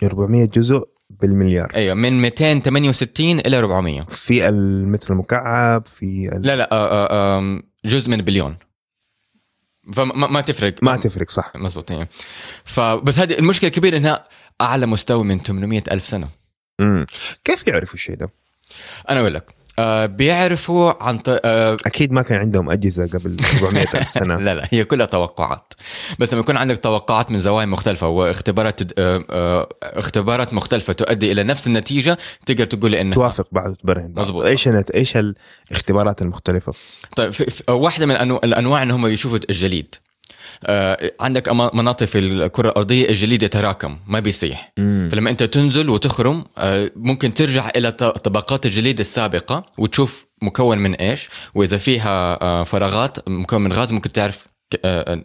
400 0.03 0.45
جزء 0.45 0.89
بالمليار. 1.11 1.75
أيوه 1.75 1.95
من 1.95 2.23
268 2.23 3.39
إلى 3.39 3.59
400 3.59 4.03
في 4.03 4.49
المتر 4.49 5.13
المكعب 5.13 5.87
في 5.87 6.29
ال... 6.33 6.43
لا 6.43 6.57
لا 6.57 6.73
آه، 6.73 7.07
آه، 7.07 7.39
آم، 7.39 7.63
جزء 7.85 8.11
من 8.11 8.17
بليون 8.17 8.57
فما 9.95 10.27
ما 10.27 10.41
تفرق. 10.41 10.75
ما 10.83 10.97
تفرق 10.97 11.31
صح. 11.31 11.53
مزبوط 11.57 11.91
أيوه 11.91 12.09
فبس 12.65 13.19
هذه 13.19 13.39
المشكلة 13.39 13.69
الكبيره 13.69 13.97
إنها 13.97 14.29
أعلى 14.61 14.87
مستوى 14.87 15.25
من 15.25 15.39
800 15.39 15.83
ألف 15.91 16.07
سنة. 16.07 16.29
مم. 16.81 17.07
كيف 17.45 17.67
يعرفوا 17.67 17.95
الشيء 17.95 18.17
ده؟ 18.17 18.31
أنا 19.11 19.21
أقول 19.21 19.35
لك. 19.35 19.55
آه 19.79 20.07
بيعرفوا 20.07 21.03
عن 21.03 21.19
ط... 21.19 21.25
آه 21.29 21.77
أكيد 21.87 22.13
ما 22.13 22.23
كان 22.23 22.39
عندهم 22.39 22.71
أجهزة 22.71 23.07
قبل 23.07 23.37
400 23.63 23.87
ألف 23.95 24.11
سنة 24.11 24.37
لا 24.47 24.55
لا 24.55 24.69
هي 24.71 24.85
كلها 24.85 25.07
توقعات 25.07 25.73
بس 26.19 26.33
لما 26.33 26.41
يكون 26.41 26.57
عندك 26.57 26.77
توقعات 26.77 27.31
من 27.31 27.39
زوايا 27.41 27.67
مختلفة 27.67 28.09
واختبارات 28.09 28.83
تد- 28.83 28.93
آه، 28.99 29.25
آه، 29.31 29.69
اختبارات 29.83 30.55
مختلفة 30.55 30.93
تؤدي 30.93 31.33
إلى 31.33 31.43
نفس 31.43 31.67
النتيجة 31.67 32.19
تقدر 32.47 32.65
تقول 32.65 32.95
إنها 32.95 33.15
توافق 33.15 33.47
بعض 33.53 33.71
وتبرهن 33.71 34.13
بعض. 34.13 34.19
مظبوط. 34.27 34.45
إيش 34.47 34.69
النت- 34.69 34.91
إيش 34.91 35.17
الاختبارات 35.71 36.23
المختلفة؟ 36.23 36.73
طيب 37.17 37.31
في 37.31 37.51
في 37.51 37.63
واحدة 37.73 38.07
من 38.07 38.17
الأنو- 38.17 38.45
الأنواع 38.45 38.83
إن 38.83 38.91
هم 38.91 39.09
بيشوفوا 39.09 39.39
الجليد 39.51 39.95
عندك 41.21 41.49
أما- 41.49 41.75
مناطق 41.75 42.07
في 42.07 42.19
الكرة 42.19 42.69
الأرضية 42.69 43.09
الجليد 43.09 43.43
يتراكم 43.43 43.99
ما 44.07 44.21
بيسيح 44.21 44.73
مم. 44.79 45.09
فلما 45.13 45.31
أنت 45.31 45.43
تنزل 45.43 45.91
وتخرم 45.91 46.45
آه، 46.59 46.91
ممكن 46.97 47.35
ترجع 47.35 47.69
إلى 47.77 47.93
طبقات 47.93 48.67
الجليد 48.67 49.01
السابقة 49.01 49.67
وتشوف 49.79 50.27
مكون 50.43 50.79
من 50.79 50.95
إيش 50.95 51.31
وإذا 51.55 51.77
فيها 51.77 52.43
آه، 52.43 52.65
فراغات 52.65 53.29
مكون 53.29 53.63
من 53.65 53.73
غاز 53.73 53.93
ممكن 53.93 54.13
تعرف 54.13 54.47
آه، 54.85 55.13
آه، 55.13 55.25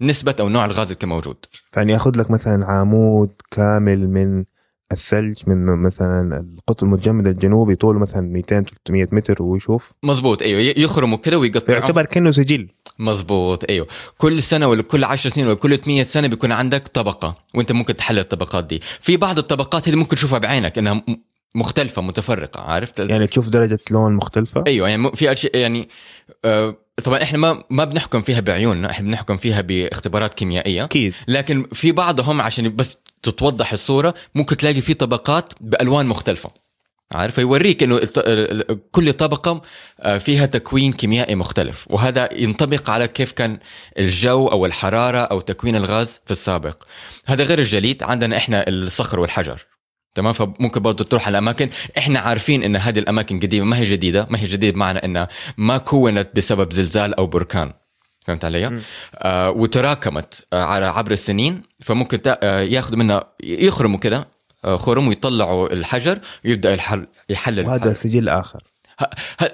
نسبة 0.00 0.34
أو 0.40 0.48
نوع 0.48 0.64
الغاز 0.64 0.86
اللي 0.86 0.94
كان 0.98 1.08
موجود 1.08 1.36
فان 1.72 1.90
ياخذ 1.90 2.10
لك 2.16 2.30
مثلا 2.30 2.66
عمود 2.66 3.30
كامل 3.50 4.08
من 4.08 4.44
الثلج 4.92 5.36
من 5.46 5.82
مثلا 5.82 6.44
القطب 6.58 6.86
المتجمد 6.86 7.26
الجنوبي 7.26 7.76
طوله 7.76 7.98
مثلا 7.98 8.20
200 8.20 8.64
300 8.84 9.08
متر 9.12 9.42
ويشوف. 9.42 9.92
مزبوط 10.02 10.42
أيوه 10.42 10.60
يخرموا 10.76 11.18
كده 11.18 11.38
ويقطعوا 11.38 11.78
يعتبر 11.78 12.04
كأنه 12.04 12.30
سجل. 12.30 12.68
مزبوط 12.98 13.64
أيوه. 13.70 13.86
كل 14.18 14.42
سنة 14.42 14.68
ولا 14.68 14.82
كل 14.82 15.04
10 15.04 15.30
سنين 15.30 15.46
ولا 15.46 15.54
كل 15.54 15.78
100 15.86 16.02
سنة 16.02 16.28
بيكون 16.28 16.52
عندك 16.52 16.88
طبقة 16.88 17.34
وأنت 17.54 17.72
ممكن 17.72 17.96
تحلل 17.96 18.18
الطبقات 18.18 18.64
دي. 18.64 18.80
في 19.00 19.16
بعض 19.16 19.38
الطبقات 19.38 19.86
اللي 19.86 19.98
ممكن 19.98 20.16
تشوفها 20.16 20.38
بعينك 20.38 20.78
إنها 20.78 21.04
م- 21.54 21.58
مختلفة 21.60 22.02
متفرقة 22.02 22.60
عارف 22.60 22.92
يعني 22.98 23.26
تشوف 23.26 23.48
درجة 23.48 23.78
لون 23.90 24.12
مختلفة؟ 24.12 24.64
أيوه 24.66 24.88
يعني 24.88 25.10
في 25.14 25.32
اشياء 25.32 25.56
يعني 25.56 25.88
آه 26.44 26.76
طبعا 27.04 27.22
إحنا 27.22 27.38
ما 27.38 27.64
ما 27.70 27.84
بنحكم 27.84 28.20
فيها 28.20 28.40
بعيوننا 28.40 28.90
إحنا 28.90 29.06
بنحكم 29.06 29.36
فيها 29.36 29.60
باختبارات 29.60 30.34
كيميائية. 30.34 30.84
أكيد. 30.84 31.14
لكن 31.28 31.66
في 31.72 31.92
بعضهم 31.92 32.40
عشان 32.42 32.76
بس 32.76 32.98
تتوضح 33.22 33.72
الصورة 33.72 34.14
ممكن 34.34 34.56
تلاقي 34.56 34.80
في 34.80 34.94
طبقات 34.94 35.52
بألوان 35.60 36.06
مختلفة. 36.06 36.50
عارف؟ 37.12 37.34
فيوريك 37.34 37.82
إنه 37.82 38.00
كل 38.92 39.14
طبقة 39.14 39.62
آه، 40.00 40.18
فيها 40.18 40.46
تكوين 40.46 40.92
كيميائي 40.92 41.34
مختلف. 41.34 41.86
وهذا 41.90 42.28
ينطبق 42.32 42.90
على 42.90 43.08
كيف 43.08 43.32
كان 43.32 43.58
الجو 43.98 44.46
أو 44.48 44.66
الحرارة 44.66 45.18
أو 45.18 45.40
تكوين 45.40 45.76
الغاز 45.76 46.20
في 46.24 46.30
السابق. 46.30 46.82
هذا 47.26 47.44
غير 47.44 47.58
الجليد 47.58 48.02
عندنا 48.02 48.36
إحنا 48.36 48.68
الصخر 48.68 49.20
والحجر. 49.20 49.66
تمام؟ 50.18 50.32
فممكن 50.32 50.80
برضه 50.82 51.04
تروح 51.04 51.26
على 51.26 51.38
اماكن 51.38 51.68
إحنا 51.98 52.18
عارفين 52.20 52.62
إن 52.62 52.76
هذه 52.76 52.98
الأماكن 52.98 53.40
قديمة 53.40 53.66
ما 53.66 53.78
هي 53.78 53.84
جديدة. 53.84 54.26
ما 54.30 54.38
هي 54.38 54.46
جديده 54.46 54.74
بمعنى 54.74 54.98
إنها 54.98 55.28
ما 55.56 55.78
كونت 55.78 56.28
بسبب 56.36 56.72
زلزال 56.72 57.14
أو 57.14 57.26
بركان. 57.26 57.72
فهمت 58.26 58.44
علي؟ 58.44 58.80
آه 59.14 59.50
وتراكمت 59.50 60.44
آه 60.52 60.62
على 60.62 60.86
عبر 60.86 61.12
السنين. 61.12 61.62
فممكن 61.80 62.22
تا- 62.22 62.38
آه 62.42 62.60
ياخذوا 62.60 62.98
منها 62.98 63.24
يخرموا 63.42 63.98
كده 63.98 64.28
آه 64.64 64.76
خرم 64.76 65.08
ويطلعوا 65.08 65.72
الحجر 65.72 66.18
ويبدا 66.44 66.74
يحل 66.74 67.06
يحلل 67.28 67.66
وهذا. 67.66 67.92
سجل 67.92 68.28
آخر. 68.28 68.62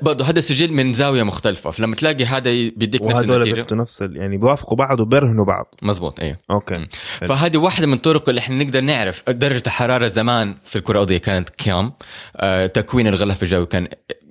برضه 0.02 0.24
هذا 0.24 0.40
سجل 0.40 0.72
من 0.72 0.92
زاوية 0.92 1.22
مختلفة 1.22 1.70
فلما 1.70 1.94
تلاقي 1.94 2.24
هذا 2.24 2.50
بيديك 2.50 3.02
نفس 3.02 3.24
النتيجة 3.24 3.66
نفس 3.74 4.00
يعني 4.00 4.36
بيوافقوا 4.36 4.76
بعض 4.76 5.00
وبيرهنوا 5.00 5.44
بعض 5.44 5.74
مزبوط 5.82 6.20
أيوه 6.20 6.38
أوكي. 6.50 6.86
فهذه 7.20 7.56
واحدة 7.56 7.86
من 7.86 7.92
الطرق 7.92 8.28
اللي 8.28 8.38
إحنا 8.38 8.64
نقدر 8.64 8.80
نعرف 8.80 9.30
درجة 9.30 9.62
الحراره 9.66 10.06
زمان 10.06 10.54
في 10.64 10.76
الكرة 10.76 10.92
الأرضية 10.92 11.18
كانت 11.18 11.48
كام 11.50 11.92
آه 12.36 12.66
تكوين 12.66 13.06
الغلاف 13.06 13.42
الجوي 13.42 13.66
كان 13.66 13.88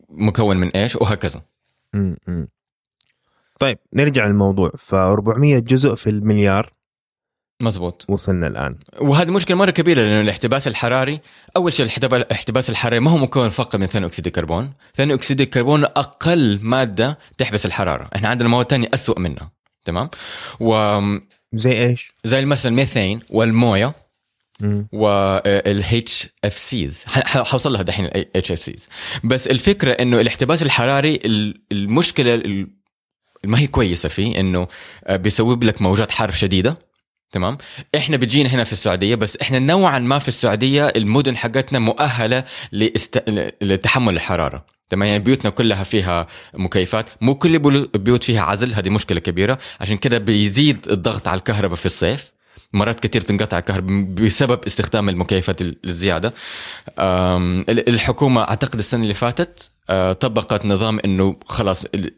مكون 0.09 0.57
من 0.57 0.67
إيش 0.67 0.95
وهكذا. 0.95 1.41
مم. 1.93 2.47
طيب 3.59 3.77
نرجع 3.93 4.27
للموضوع 4.27 4.71
ف 4.77 4.93
400 4.95 5.59
جزء 5.59 5.95
في 5.95 6.09
المليار 6.09 6.73
مزبوط 7.61 8.05
وصلنا 8.09 8.47
الآن. 8.47 8.75
وهذه 9.01 9.31
مشكلة 9.31 9.57
مرة 9.57 9.71
كبيرة 9.71 10.01
لأنه 10.01 10.21
الاحتباس 10.21 10.67
الحراري 10.67 11.21
أول 11.57 11.73
شيء 11.73 11.85
الاحتبا- 11.85 12.13
الاحتباس 12.13 12.69
الحراري 12.69 12.99
ما 12.99 13.11
هو 13.11 13.17
مكون 13.17 13.49
فقط 13.49 13.75
من 13.75 13.85
ثاني 13.85 14.05
أكسيد 14.05 14.25
الكربون. 14.27 14.73
ثاني 14.95 15.13
أكسيد 15.13 15.41
الكربون 15.41 15.83
أقل 15.83 16.59
مادة 16.61 17.17
تحبس 17.37 17.65
الحرارة. 17.65 18.09
إحنا 18.15 18.29
عندنا 18.29 18.49
مواد 18.49 18.69
ثانية 18.69 18.87
اسوء 18.93 19.19
منها. 19.19 19.51
تمام؟ 19.85 20.09
وزي 20.59 21.21
زي 21.53 21.85
إيش؟ 21.85 22.13
مثلا 22.25 22.69
الميثين 22.71 23.19
والموية. 23.29 23.93
والاتش 24.91 26.29
اف 26.43 26.57
سيز 26.57 27.03
حوصل 27.27 27.73
لها 27.73 27.81
دحين 27.81 28.05
الاتش 28.05 28.51
اف 28.51 28.59
سيز 28.59 28.87
بس 29.23 29.47
الفكرة 29.47 29.91
إنه 29.91 30.21
الاحتباس 30.21 30.63
الحراري 30.63 31.15
ال- 31.15 31.61
المشكلة 31.71 32.35
ال- 32.35 32.67
ما 33.45 33.59
هي 33.59 33.67
كويسة 33.67 34.09
فيه 34.09 34.39
إنه 34.39 34.67
آه، 35.05 35.15
بيسبب 35.15 35.63
لك 35.63 35.81
موجات 35.81 36.11
حر 36.11 36.31
شديدة. 36.31 36.77
تمام؟ 37.33 37.57
إحنا 37.95 38.17
بتجينا 38.17 38.49
هنا 38.49 38.63
في 38.63 38.73
السعودية 38.73 39.15
بس 39.15 39.37
إحنا 39.37 39.59
نوعا 39.59 39.99
ما 39.99 40.19
في 40.19 40.27
السعودية 40.27 40.87
المدن 40.87 41.37
حقتنا 41.37 41.79
مؤهلة 41.79 42.43
لاست... 42.71 43.23
لتحمل 43.61 44.13
الحرارة. 44.15 44.65
تمام؟ 44.89 45.07
يعني 45.09 45.23
بيوتنا 45.23 45.51
كلها 45.51 45.83
فيها 45.83 46.27
مكيفات 46.53 47.09
مو 47.21 47.35
كل 47.35 47.55
البيوت 47.95 48.23
فيها 48.23 48.41
عزل 48.41 48.73
هذه 48.73 48.89
مشكلة 48.89 49.19
كبيرة. 49.19 49.57
عشان 49.81 49.97
كده 49.97 50.17
بيزيد 50.17 50.87
الضغط 50.89 51.27
على 51.27 51.37
الكهرباء 51.37 51.75
في 51.77 51.85
الصيف. 51.85 52.31
مرات 52.73 52.99
كثير 52.99 53.21
تنقطع 53.21 53.57
الكهرباء 53.57 54.01
بسبب 54.03 54.59
استخدام 54.67 55.09
المكيفات 55.09 55.61
ال- 55.61 55.77
الزيادة. 55.85 56.33
الحكومة 57.69 58.41
أعتقد 58.41 58.79
السنة 58.79 59.03
اللي 59.03 59.13
فاتت 59.13 59.69
أه، 59.89 60.13
طبقت 60.13 60.65
نظام 60.65 60.99
إنه 61.05 61.35
خلاص 61.45 61.85
ال- 61.85 62.15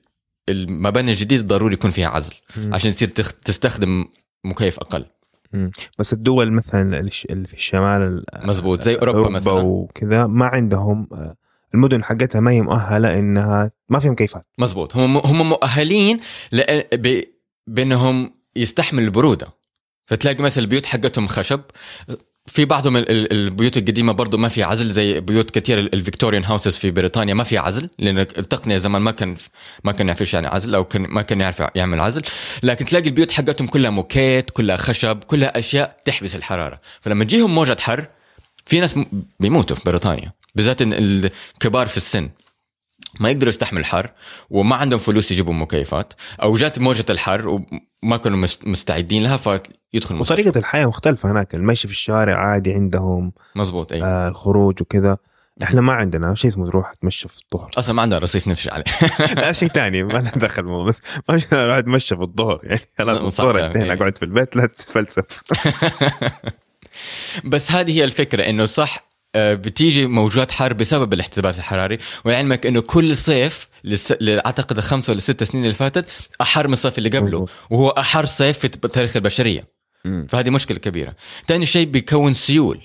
المباني 0.50 1.12
الجديدة 1.12 1.44
ضروري 1.44 1.74
يكون 1.74 1.92
فيها 1.92 2.08
عزل. 2.08 2.34
عشان 2.58 2.92
تصير 2.92 3.08
تخ- 3.08 3.32
تستخدم 3.32 4.06
مكيف 4.46 4.80
أقل. 4.80 5.06
مم. 5.54 5.72
بس 6.00 6.14
الدول 6.14 6.52
مثلا 6.52 7.00
اللي 7.00 7.48
في 7.48 7.54
الشمال 7.54 8.02
ال- 8.02 8.48
مزبوط 8.48 8.82
زي 8.82 8.96
أوروبا, 8.96 9.30
مثلا. 9.30 9.54
وكذا 9.54 10.28
ما 10.28 10.46
عندهم 10.46 11.08
آه، 11.14 11.36
المدن 11.74 12.04
حقتها 12.04 12.40
ما 12.40 12.52
هي 12.52 12.62
مؤهلة 12.62 13.20
إنها 13.20 13.72
ما 13.90 14.00
في 14.00 14.10
مكيفات 14.10 14.46
مزبوط. 14.58 14.96
هم 14.98 15.18
هم 15.18 15.50
مؤهلين 15.50 16.20
لأ- 16.56 16.96
ب- 16.96 17.24
بأنهم 17.68 18.34
يستحملوا 18.56 19.06
البرودة. 19.06 19.48
فتلاقي 20.06 20.44
مثلا 20.44 20.64
البيوت 20.64 20.86
حقتهم 20.86 21.28
خشب. 21.28 21.62
في 22.48 22.66
بعضهم 22.66 22.98
ال- 22.98 23.12
ال- 23.12 23.32
البيوت 23.32 23.78
القديمة 23.78 24.14
برضه 24.14 24.38
ما 24.38 24.48
في 24.50 24.64
عزل 24.64 24.86
زي 24.86 25.20
بيوت 25.20 25.52
كثير 25.52 25.80
ال- 25.80 25.94
ال 25.94 25.99
Victorian 25.99 26.44
houses 26.44 26.78
في 26.78 26.92
بريطانيا 26.92 27.34
ما 27.34 27.44
في 27.44 27.58
عزل 27.58 27.90
لأن 28.00 28.18
التقنية 28.18 28.78
زمان 28.78 29.02
ما 29.02 29.12
كان 29.12 29.36
ما 29.84 29.92
كان 29.92 30.08
يعرفش 30.08 30.34
يعني 30.34 30.48
عزل 30.48 30.76
أو 30.76 30.86
كان 30.86 31.02
ما 31.02 31.22
كان 31.22 31.42
يعرف 31.42 31.64
يعمل 31.76 32.02
عزل. 32.02 32.22
لكن 32.64 32.86
تلاقي 32.86 33.10
البيوت 33.10 33.32
حقتهم 33.32 33.68
كلها 33.68 33.90
موكيت 33.90 34.50
كلها 34.50 34.78
خشب 34.78 35.24
كلها 35.24 35.60
أشياء 35.60 35.98
تحبس 36.06 36.36
الحرارة. 36.36 36.82
فلما 37.02 37.24
تجيهم 37.26 37.56
موجة 37.56 37.78
حر 37.80 38.08
في 38.66 38.80
ناس 38.80 39.00
بيموتوا 39.40 39.76
في 39.76 39.82
بريطانيا 39.86 40.34
بالذات 40.56 40.82
الكبار 40.82 41.88
في 41.88 41.98
السن. 41.98 42.30
ما 43.20 43.30
يقدروا 43.30 43.50
يستحملوا 43.50 43.82
الحر 43.82 44.12
وما 44.50 44.76
عندهم 44.76 45.00
فلوس 45.00 45.32
يجيبوا 45.32 45.54
مكيفات. 45.54 46.14
أو 46.42 46.56
جات 46.56 46.80
موجة 46.80 47.06
الحر 47.10 47.62
وما 48.06 48.18
كانوا 48.18 48.38
مست- 48.38 48.68
مستعدين 48.68 49.24
لها 49.24 49.38
فيدخلوا 49.38 49.62
المستشفى. 49.94 50.20
وطريقة 50.42 50.58
الحياة 50.58 50.86
مختلفة 50.86 51.32
هناك. 51.32 51.56
المشي 51.56 51.88
في 51.88 51.94
الشارع 51.94 52.38
عادي 52.52 52.74
عندهم. 52.74 53.32
مزبوط 53.56 53.92
أيوه 53.94 54.08
آه 54.08 54.28
الخروج 54.28 54.82
وكذا. 54.82 55.18
إحنا 55.64 55.82
ما 55.82 55.94
عندنا 55.94 56.36
شيء 56.36 56.50
اسمه 56.52 56.68
تروح 56.68 56.94
تمشى 56.94 57.28
في 57.28 57.42
الظهر. 57.54 57.70
أصلا 57.78 57.96
ما 57.96 58.02
عندها 58.02 58.20
رصيف 58.20 58.48
نمشي 58.48 58.70
عليه. 58.72 58.84
لا 59.36 59.52
شيء 59.52 59.70
ثاني 59.70 60.04
ما 60.04 60.14
له 60.14 60.30
دخل 60.30 60.62
الموضوع 60.62 60.88
بس. 60.88 61.02
ما 61.30 61.40
أروح 61.54 61.76
اتمشى 61.78 62.16
في 62.16 62.22
الظهر. 62.22 62.60
يعني 62.64 62.80
خلاص 62.98 63.20
الظهر. 63.40 63.66
انتهينا. 63.66 63.94
أقعد 63.94 64.18
في 64.18 64.26
البيت 64.26 64.56
لا 64.56 64.66
تتفلسف. 64.66 65.26
بس 67.46 67.72
هذه 67.72 67.92
هي 67.98 68.04
الفكرة 68.04 68.44
إنه 68.50 68.66
صح 68.66 69.06
بتيجي 69.36 70.08
موجات 70.08 70.52
حر 70.52 70.74
بسبب 70.74 71.14
الاحتباس 71.14 71.58
الحراري. 71.60 71.98
ولعلمك 72.26 72.66
إنه 72.66 72.82
كل 72.82 73.18
صيف 73.18 73.68
لس... 73.84 74.14
اعتقد 74.22 74.78
الخمسه 74.78 75.12
ولا 75.12 75.20
ست 75.20 75.44
سنين 75.44 75.64
اللي 75.64 75.76
فاتت 75.76 76.06
أحر 76.42 76.68
من 76.68 76.74
الصيف 76.74 76.98
اللي 76.98 77.10
قبله. 77.10 77.46
وهو 77.70 77.90
أحر 77.90 78.26
صيف 78.26 78.60
في 78.60 78.68
تاريخ 78.68 79.16
البشرية. 79.16 79.68
فهذه 80.28 80.50
مشكلة 80.50 80.78
كبيرة. 80.78 81.16
ثاني 81.48 81.66
شيء 81.66 81.88
بيكون 81.88 82.34
سيول. 82.34 82.80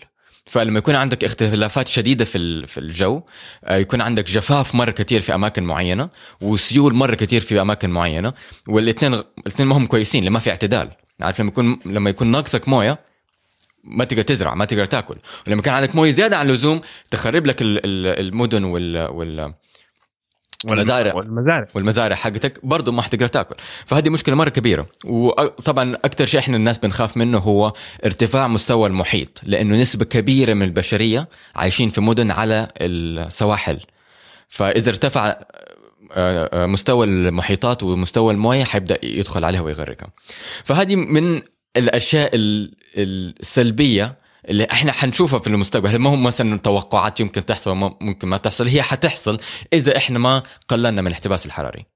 فلما 0.46 0.78
يكون 0.78 0.94
عندك 0.94 1.24
اختلافات 1.24 1.88
شديدة 1.88 2.24
في 2.24 2.66
في 2.66 2.80
الجو 2.80 3.22
آه، 3.64 3.76
يكون 3.76 4.00
عندك 4.00 4.30
جفاف 4.30 4.74
مرة 4.74 4.90
كثير 4.90 5.20
في 5.20 5.34
أماكن 5.34 5.62
معينة 5.62 6.08
وسيول 6.40 6.94
مرة 6.94 7.14
كثير 7.14 7.40
في 7.40 7.60
أماكن 7.60 7.90
معينة 7.90 8.32
والإثنين 8.68 9.14
الإثنين 9.14 9.68
ما 9.68 9.76
هم 9.76 9.86
كويسين 9.86 10.24
لما 10.24 10.38
في 10.38 10.50
اعتدال. 10.50 10.90
عارف 11.20 11.40
لما 11.40 11.48
يكون 11.48 11.78
لما 11.86 12.10
يكون 12.10 12.26
ناقصك 12.26 12.68
موية 12.68 12.98
ما 13.84 14.04
تقدر 14.04 14.22
تزرع 14.22 14.54
ما 14.54 14.64
تقدر 14.64 14.84
تاكل. 14.84 15.16
ولما 15.46 15.62
كان 15.62 15.74
عندك 15.74 15.94
مويه 15.96 16.10
زيادة 16.10 16.36
عن 16.36 16.46
اللزوم 16.50 16.80
تخرب 17.10 17.46
لك 17.46 17.62
ال- 17.62 17.78
ال- 17.86 18.26
المدن 18.26 18.64
وال 18.64 19.10
وال 19.10 19.54
والمزارع. 20.64 21.14
والمزارع. 21.14 21.66
والمزارع 21.74 22.16
حقتك 22.16 22.66
برضه 22.66 22.92
ما 22.92 23.02
حتقدر 23.02 23.26
تاكل. 23.26 23.54
فهذه 23.86 24.08
مشكلة 24.08 24.34
مرة 24.34 24.48
كبيرة. 24.48 24.86
وطبعا 25.04 25.94
أكثر 26.04 26.26
شيء 26.26 26.40
إحنا 26.40 26.56
الناس 26.56 26.78
بنخاف 26.78 27.16
منه 27.16 27.38
هو 27.38 27.72
ارتفاع 28.04 28.48
مستوى 28.48 28.88
المحيط 28.88 29.40
لأنه 29.42 29.76
نسبة 29.76 30.04
كبيرة 30.04 30.54
من 30.54 30.62
البشرية 30.62 31.28
عايشين 31.56 31.88
في 31.88 32.00
مدن 32.00 32.30
على 32.30 32.68
السواحل. 32.80 33.80
فإذا 34.48 34.90
ارتفع 34.90 35.26
آه، 36.12 36.50
آه، 36.52 36.66
مستوى 36.66 37.06
المحيطات 37.06 37.82
ومستوى 37.82 38.32
الموية 38.34 38.64
حيبدأ 38.64 38.98
يدخل 39.02 39.44
عليها 39.44 39.60
ويغرقها. 39.60 40.08
فهذه 40.64 40.96
من 40.96 41.42
الأشياء 41.76 42.30
ال- 42.36 42.74
السلبية 42.96 44.16
اللي 44.48 44.64
إحنا 44.72 44.92
حنشوفها 44.92 45.38
في 45.38 45.46
المستقبل. 45.46 45.96
ما 45.98 46.14
هم 46.14 46.22
مثلا 46.22 46.58
توقعات 46.58 47.20
يمكن 47.20 47.46
تحصل 47.46 47.74
ممكن 48.00 48.28
ما 48.28 48.36
تحصل؟ 48.36 48.68
هي 48.68 48.82
حتحصل 48.82 49.38
إذا 49.72 49.96
إحنا 49.96 50.18
ما 50.18 50.42
قللنا 50.68 51.00
من 51.00 51.06
الاحتباس 51.06 51.46
الحراري. 51.46 51.86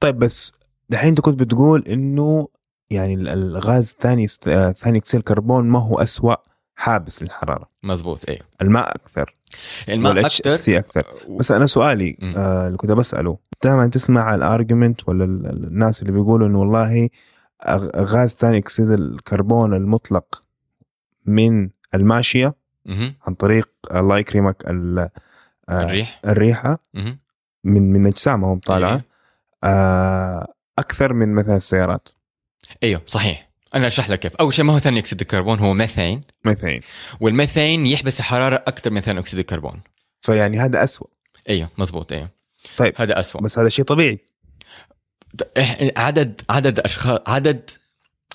طيب 0.00 0.18
بس 0.18 0.52
دحين 0.88 1.08
أنت 1.08 1.20
كنت 1.20 1.40
بتقول 1.40 1.84
إنه 1.88 2.48
يعني 2.90 3.14
ال- 3.14 3.28
الغاز 3.28 3.90
الثاني 3.90 4.26
آه، 4.46 4.72
ثاني 4.72 4.98
أكسيد 4.98 5.18
الكربون 5.18 5.68
ما 5.68 5.78
هو 5.78 5.98
أسوأ 5.98 6.34
حابس 6.76 7.22
للحرارة. 7.22 7.68
مزبوط 7.82 8.28
أيوه 8.28 8.40
الماء 8.62 8.96
أكثر. 8.96 9.34
الماء 9.88 10.20
أكثر 10.26 10.54
سي 10.54 10.78
أكثر 10.78 11.04
بس 11.38 11.50
أنا 11.52 11.66
سؤالي. 11.66 12.16
آه 12.36 12.66
اللي 12.66 12.76
كنت 12.76 12.90
بسأله 12.92 13.38
دائما 13.64 13.86
تسمع 13.86 14.34
ال 14.34 14.42
argument 14.42 15.08
ولا 15.08 15.24
ال- 15.24 15.46
ال- 15.46 15.64
الناس 15.64 16.00
اللي 16.02 16.12
بيقولوا 16.12 16.48
إنه 16.48 16.60
والله 16.60 17.08
غاز 17.96 18.30
ثاني 18.30 18.58
أكسيد 18.58 18.90
الكربون 18.90 19.74
المطلق 19.74 20.42
من 21.26 21.70
الماشية. 21.94 22.54
عن 23.26 23.34
طريق 23.34 23.68
الله 23.94 24.18
يكرمك 24.18 24.64
آه، 24.66 25.10
الريح. 25.70 26.20
الريحة. 26.26 26.78
من 27.64 27.92
من 27.92 28.06
اجسامهم 28.06 28.58
طالعة. 28.58 28.90
أيوة. 28.90 29.02
آه 29.64 30.54
أكثر 30.78 31.12
من 31.12 31.34
مثلا 31.34 31.56
السيارات. 31.56 32.08
أيوه 32.82 33.02
صحيح. 33.06 33.50
أنا 33.74 33.86
أشرح 33.86 34.10
لك 34.10 34.18
كيف. 34.18 34.36
أول 34.36 34.54
شيء 34.54 34.64
ما 34.64 34.74
هو 34.74 34.78
ثاني 34.78 34.98
أكسيد 34.98 35.20
الكربون؟ 35.20 35.58
هو 35.58 35.72
methane 35.74 36.22
methane 36.44 36.80
وال 37.20 37.35
methane 37.35 37.86
يحبس 37.86 38.20
الحراره 38.20 38.54
أكثر 38.54 38.90
من 38.90 39.00
ثاني 39.00 39.20
أكسيد 39.20 39.38
الكربون. 39.38 39.80
فيعني 40.20 40.58
هذا 40.58 40.84
أسوأ. 40.84 41.06
أيوه 41.48 41.68
مزبوط 41.78 42.12
أيوه. 42.12 42.28
طيب 42.76 42.94
هذا 42.96 43.20
أسوأ. 43.20 43.40
بس 43.40 43.58
هذا 43.58 43.68
شيء 43.68 43.84
طبيعي. 43.84 44.18
عدد 45.96 46.40
عدد 46.50 46.80
أشخاص 46.80 47.18
عدد 47.26 47.70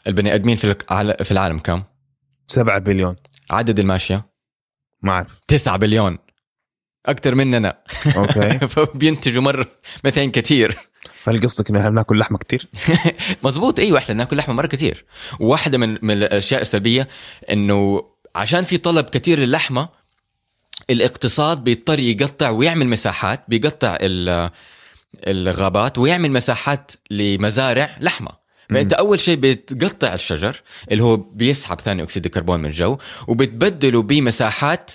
البني 0.08 0.36
آدمين 0.36 0.56
في 0.56 0.76
في 1.24 1.32
العالم 1.32 1.60
كم؟ 1.60 1.84
7 2.48 2.80
بليون. 2.80 3.16
عدد 3.52 3.80
الماشية؟ 3.80 4.26
ما 5.02 5.12
أعرف. 5.12 5.40
9 5.48 5.78
بليون. 5.78 6.18
أكثر 7.06 7.36
مننا. 7.36 7.78
أوكي. 8.18 8.60
فبينتجوا 8.74 9.44
مرة 9.44 9.68
ميثين 10.04 10.32
كثير 10.32 10.78
هل 11.28 11.42
قصدك 11.42 11.70
إنه 11.70 11.80
إحنا 11.80 11.90
بناكل 11.90 12.20
لحمة 12.20 12.38
كثير؟ 12.38 12.68
مزبوط 13.44 13.80
إيوه 13.80 13.98
إحنا 13.98 14.14
بناكل 14.14 14.38
لحمة 14.38 14.54
مرة 14.56 14.68
كثير 14.68 15.06
وواحده 15.40 15.78
من 15.78 15.98
من 16.02 16.12
الأشياء 16.12 16.62
السلبية 16.62 17.08
إنه 17.52 18.04
عشان 18.36 18.64
في 18.64 18.78
طلب 18.78 19.06
كثير 19.06 19.40
للحمة 19.40 19.90
الاقتصاد 20.90 21.64
بيضطر 21.64 22.00
يقطع 22.00 22.50
ويعمل 22.50 22.88
مساحات 22.88 23.44
بيقطع 23.48 23.98
ال- 24.02 24.52
الغابات 25.28 25.98
ويعمل 25.98 26.32
مساحات 26.32 26.92
لمزارع 27.12 27.98
لحمة. 28.00 28.32
فأنت 28.70 28.94
أول 28.94 29.20
شيء 29.20 29.36
بتقطع 29.40 30.14
الشجر 30.14 30.62
اللي 30.92 31.04
هو 31.04 31.18
بيسحب 31.18 31.82
ثاني 31.82 32.04
أكسيد 32.04 32.26
الكربون 32.26 32.60
من 32.60 32.66
الجو 32.66 32.98
وبتبدله 33.28 34.02
بمساحات 34.02 34.92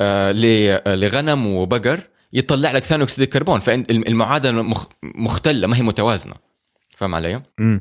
آه، 0.00 0.32
ل- 0.32 1.00
لغنم 1.00 1.46
وبقر 1.46 2.00
يطلع 2.32 2.72
لك 2.72 2.84
ثاني 2.84 3.02
أكسيد 3.04 3.22
الكربون. 3.22 3.60
فالمعادله 3.60 4.62
مخ- 4.62 4.86
مختلة 5.02 5.66
ما 5.66 5.76
هي 5.76 5.82
متوازنة. 5.82 6.34
فاهم 6.96 7.14
علي؟ 7.14 7.42
امم 7.60 7.80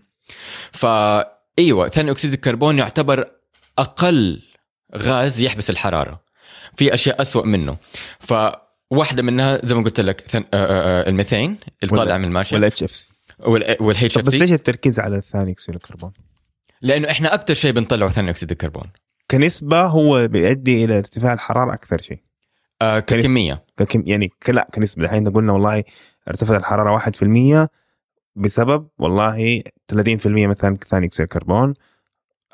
فايوه 0.71 1.87
ثاني 1.89 2.11
أكسيد 2.11 2.33
الكربون 2.33 2.77
يعتبر 2.79 3.31
أقل 3.79 4.41
غاز 4.97 5.41
يحبس 5.41 5.69
الحرارة. 5.69 6.21
في 6.77 6.93
أشياء 6.93 7.21
أسوأ 7.21 7.45
منه. 7.45 7.77
فواحده 8.89 9.23
منها 9.23 9.65
زي 9.65 9.75
ما 9.75 9.83
قلت 9.83 9.99
لك 9.99 10.21
ثن... 10.21 10.39
آه 10.39 10.43
آه 10.53 11.05
آه 11.05 11.09
الميثين 11.09 11.57
اللي 11.83 11.95
طالع 11.95 12.17
من 12.17 12.25
الماشيه 12.25 12.57
ولا 12.57 12.67
اتش 12.67 12.83
اف 12.83 12.91
سي 12.91 13.09
والهيتش 13.79 14.13
طب 14.13 14.21
اف 14.21 14.27
بس 14.27 14.33
ليش 14.33 14.49
سي 14.49 14.55
التركيز 14.55 14.99
على 14.99 15.21
ثاني 15.21 15.51
أكسيد 15.51 15.75
الكربون؟ 15.75 16.11
لأنه 16.81 17.11
إحنا 17.11 17.33
أكثر 17.33 17.53
شيء 17.53 17.71
بنطلعه 17.71 18.09
ثاني 18.09 18.29
أكسيد 18.29 18.51
الكربون. 18.51 18.83
كنسبة 19.31 19.81
هو 19.81 20.27
بيؤدي 20.27 20.85
إلى 20.85 20.97
ارتفاع 20.97 21.33
الحرارة 21.33 21.73
أكثر 21.73 22.01
شيء. 22.01 22.19
آه. 22.81 22.99
ككمية. 22.99 23.65
ككم 23.77 24.03
يعني 24.05 24.29
لا 24.47 24.67
كنسبة. 24.73 25.03
الحين 25.03 25.29
قلنا 25.29 25.53
والله 25.53 25.83
ارتفعت 26.27 26.59
الحرارة 26.59 27.11
1% 27.65 27.67
بسبب 28.35 28.87
والله 28.99 29.63
30% 29.93 29.97
مثلا 30.25 30.77
ثاني 30.89 31.05
أكسيد 31.05 31.23
الكربون 31.23 31.73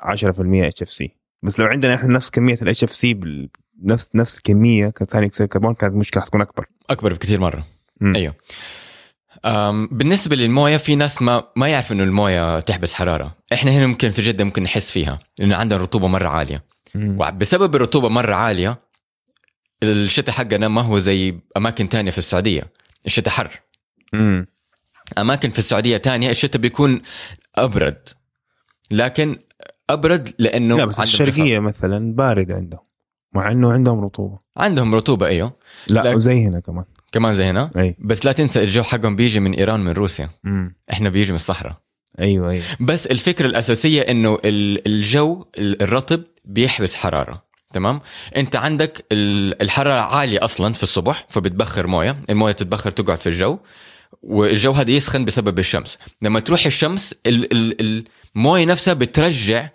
10% 0.00 0.04
HFC 0.40 1.16
بس 1.42 1.60
لو 1.60 1.66
عندنا 1.66 1.94
إحنا 1.94 2.08
نفس 2.14 2.30
كمية 2.30 2.58
ال 2.62 2.84
HFC 2.84 3.14
نفس 3.82 4.10
نفس 4.14 4.36
الكمية 4.36 4.88
كثاني 4.88 5.26
أكسيد 5.26 5.44
الكربون 5.44 5.74
كانت 5.74 5.92
المشكلة 5.92 6.22
حتكون 6.22 6.40
أكبر. 6.40 6.66
أكبر 6.90 7.14
بكثير 7.14 7.40
مرة. 7.40 7.66
مم. 8.00 8.16
أيوه. 8.16 8.34
بالنسبة 9.90 10.36
للموية 10.36 10.76
في 10.76 10.96
ناس 10.96 11.22
ما 11.22 11.44
ما 11.56 11.68
يعرف 11.68 11.92
إنه 11.92 12.02
الموية 12.02 12.60
تحبس 12.60 12.94
حرارة، 12.94 13.36
إحنا 13.52 13.70
هنا 13.70 13.86
ممكن 13.86 14.10
في 14.10 14.22
جدة 14.22 14.44
ممكن 14.44 14.62
نحس 14.62 14.90
فيها 14.90 15.18
لأنه 15.38 15.56
عندنا 15.56 15.80
رطوبة 15.80 16.08
مرة 16.08 16.28
عالية،. 16.28 16.64
وبسبب 16.94 17.76
الرطوبة 17.76 18.08
مرة 18.08 18.34
عالية 18.34 18.80
الشتاء 19.82 20.34
حقنا 20.34 20.68
ما 20.68 20.82
هو 20.82 20.98
زي 20.98 21.40
أماكن 21.56 21.88
تانية 21.88 22.10
في 22.10 22.18
السعودية، 22.18 22.72
الشتاء 23.06 23.34
حر، 23.34 23.60
مم. 24.12 24.46
أماكن 25.18 25.50
في 25.50 25.58
السعودية 25.58 25.96
تانية 25.96 26.30
الشتاء 26.30 26.62
بيكون 26.62 27.02
أبرد. 27.56 28.08
لكن 28.90 29.38
أبرد 29.90 30.34
لأنه 30.38 30.76
لا 30.76 30.84
بس 30.84 31.00
عندهم 31.00 31.28
الشرقية 31.28 31.58
مثلا 31.58 32.14
بارد 32.14 32.52
عندهم. 32.52 32.80
مع 33.36 33.50
إنه 33.52 33.72
عندهم 33.72 34.04
رطوبة. 34.04 34.38
عندهم 34.56 34.94
رطوبة 34.94 35.26
إيوه. 35.26 35.52
لا 35.86 36.00
لك- 36.00 36.16
وزي 36.16 36.44
هنا 36.46 36.60
كمان. 36.60 36.84
كمان 37.12 37.34
زي 37.34 37.44
هنا. 37.44 37.70
أي. 37.76 37.96
بس 37.98 38.26
لا 38.26 38.32
تنسى 38.32 38.62
الجو 38.62 38.82
حقهم 38.82 39.16
بيجي 39.16 39.40
من 39.40 39.52
إيران 39.54 39.80
من 39.80 39.92
روسيا. 39.92 40.28
مم. 40.44 40.74
إحنا 40.92 41.08
بيجي 41.08 41.32
من 41.32 41.36
الصحراء. 41.36 41.76
أيوه 42.20 42.50
أيوه. 42.50 42.62
بس 42.80 43.06
الفكرة 43.06 43.46
الأساسية 43.46 44.00
إنه 44.02 44.38
ال- 44.44 44.86
الجو 44.88 45.44
ال- 45.58 45.82
الرطب 45.82 46.22
بيحبس 46.44 46.94
حرارة 46.94 47.42
تمام؟ 47.72 48.00
أنت 48.36 48.56
عندك 48.56 49.04
ال- 49.12 49.62
الحرارة 49.62 50.00
عالية 50.02 50.44
أصلا 50.44 50.72
في 50.72 50.82
الصبح 50.82 51.26
فبتبخر 51.28 51.86
موية. 51.86 52.16
الموية 52.30 52.52
تتبخر 52.52 52.90
تقعد 52.90 53.20
في 53.20 53.26
الجو 53.28 53.58
والجو 54.22 54.72
هذا 54.72 54.90
يسخن 54.90 55.24
بسبب 55.24 55.58
الشمس. 55.58 55.98
لما 56.22 56.40
تروح 56.40 56.66
الشمس 56.66 57.14
ال- 57.26 57.52
ال- 57.80 58.04
الموية 58.36 58.64
نفسها 58.64 58.94
بترجع 58.94 59.68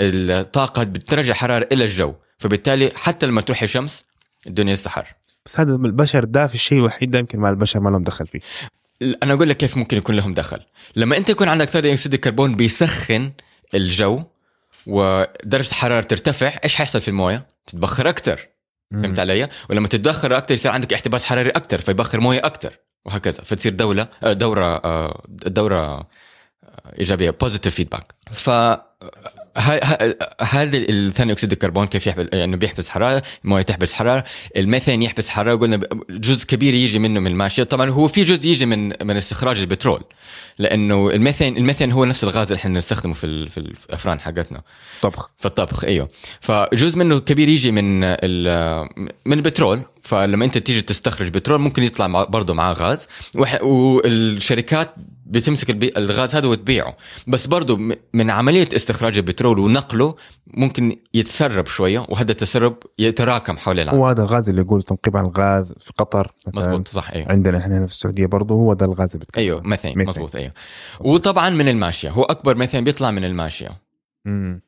الطاقة 0.00 0.84
بترجع 0.84 1.34
حرارة 1.34 1.68
إلى 1.72 1.84
الجو. 1.84 2.14
فبالتالي 2.38 2.92
حتى 2.94 3.26
لما 3.26 3.40
تروح 3.40 3.62
الشمس 3.62 4.04
الدنيا 4.46 4.74
لسه 4.74 4.90
حر 4.90 5.06
بس 5.46 5.60
هذا 5.60 5.74
البشر 5.74 6.24
ده 6.24 6.46
في 6.46 6.54
الشيء 6.54 6.78
الوحيد 6.78 7.10
ده 7.10 7.18
يمكن 7.18 7.38
مع 7.38 7.48
البشر 7.48 7.80
ما 7.80 7.90
لهم 7.90 8.04
دخل 8.04 8.26
فيه. 8.26 8.40
أنا 9.22 9.34
أقول 9.34 9.48
لك 9.48 9.56
كيف 9.56 9.76
ممكن 9.76 9.96
يكون 9.96 10.14
لهم 10.14 10.32
دخل. 10.32 10.60
لما 10.96 11.16
أنت 11.16 11.28
يكون 11.28 11.48
عندك 11.48 11.68
ثاني 11.68 11.92
أكسيد 11.92 12.14
الكربون 12.14 12.56
بيسخن 12.56 13.32
الجو 13.74 14.22
ودرجة 14.86 15.68
الحرارة 15.68 16.00
ترتفع 16.00 16.58
إيش 16.64 16.74
حيحصل 16.76 17.00
في 17.00 17.08
الموية؟ 17.08 17.46
تتبخر 17.66 18.08
أكثر 18.08 18.40
فهمت 18.92 19.18
علي؟ 19.18 19.48
ولما 19.70 19.88
تتبخر 19.88 20.36
أكثر 20.36 20.54
يصير 20.54 20.70
عندك 20.70 20.92
احتباس 20.92 21.24
حراري 21.24 21.50
أكثر 21.50 21.80
فيبخر 21.80 22.20
موية 22.20 22.40
أكثر 22.44 22.78
وهكذا. 23.04 23.42
فتصير 23.42 23.72
دولة 23.72 24.08
آه، 24.22 24.32
دورة 24.32 24.76
آه، 24.84 25.22
دورة 25.28 25.76
آه، 25.76 26.06
إيجابية 26.98 27.30
positive 27.30 27.74
feedback 27.74 28.14
ف 28.32 28.50
هذا 30.40 30.78
الثاني 30.78 31.32
أكسيد 31.32 31.52
الكربون 31.52 31.86
كيف 31.86 32.06
يحبس 32.06 32.26
يعني 32.32 32.56
بيحبس 32.56 32.88
حرارة 32.88 33.22
الموية 33.44 33.62
تحبس 33.62 33.94
حرارة. 33.94 34.24
الميثان 34.56 35.02
يحبس 35.02 35.28
حرارة 35.28 35.56
قلنا 35.56 35.80
جزء 36.10 36.46
كبير 36.46 36.74
يجي 36.74 36.98
منه 36.98 37.20
من 37.20 37.26
الماشية. 37.26 37.62
طبعا 37.62 37.90
هو 37.90 38.08
في 38.08 38.24
جزء 38.24 38.48
يجي 38.48 38.66
من 38.66 38.88
من 38.88 39.16
استخراج 39.16 39.60
البترول 39.60 40.00
لأنه 40.58 41.10
الميثان 41.10 41.56
الميثان 41.56 41.92
هو 41.92 42.04
نفس 42.04 42.24
الغاز 42.24 42.46
اللي 42.46 42.60
إحنا 42.60 42.70
بنستخدمه 42.74 43.14
في 43.14 43.48
في 43.48 43.58
الأفران 43.58 44.20
حقتنا. 44.20 44.62
طبخ. 45.02 45.30
في 45.38 45.46
الطبخ 45.46 45.84
أيوه. 45.84 46.08
فجزء 46.40 46.98
منه 46.98 47.20
كبير 47.20 47.48
يجي 47.48 47.70
من 47.70 48.00
من 49.26 49.38
البترول. 49.38 49.82
فلما 50.06 50.44
انت 50.44 50.58
تيجي 50.58 50.82
تستخرج 50.82 51.28
بترول 51.28 51.60
ممكن 51.60 51.82
يطلع 51.82 52.24
برضه 52.24 52.54
معاه 52.54 52.72
غاز. 52.72 53.08
والشركات 53.62 54.94
بتمسك 55.26 55.70
الغاز 55.96 56.36
هذا 56.36 56.48
وتبيعه. 56.48 56.96
بس 57.26 57.46
برضه 57.46 57.78
من 58.14 58.30
عملية 58.30 58.68
استخراج 58.76 59.16
البترول 59.16 59.58
ونقله 59.58 60.14
ممكن 60.46 60.96
يتسرب 61.14 61.66
شوية 61.66 62.06
وهذا 62.08 62.30
التسرب 62.30 62.78
يتراكم 62.98 63.56
حول 63.56 63.80
العالم. 63.80 64.00
هو 64.00 64.06
هذا 64.06 64.22
الغاز 64.22 64.48
اللي 64.48 64.60
يقول 64.60 64.82
تنقيب 64.82 65.16
عن 65.16 65.24
الغاز 65.24 65.72
في 65.80 65.92
قطر 65.98 66.32
مزبوط 66.54 66.88
صح 66.88 67.10
أيوه. 67.10 67.28
عندنا 67.32 67.58
إحنا 67.58 67.78
هنا 67.78 67.86
في 67.86 67.92
السعودية 67.92 68.26
برضه 68.26 68.54
هو 68.54 68.74
ده 68.74 68.86
الغاز 68.86 69.12
اللي 69.12 69.24
بتكلم. 69.24 69.44
أيوه 69.44 69.62
ميثين 69.62 69.98
مزبوط 69.98 70.36
أيوه. 70.36 70.52
وطبعا 71.00 71.50
من 71.50 71.68
الماشية 71.68 72.10
هو 72.10 72.22
أكبر 72.22 72.54
ميثين 72.54 72.84
بيطلع 72.84 73.10
من 73.10 73.24
الماشية. 73.24 73.70
امم 74.26 74.60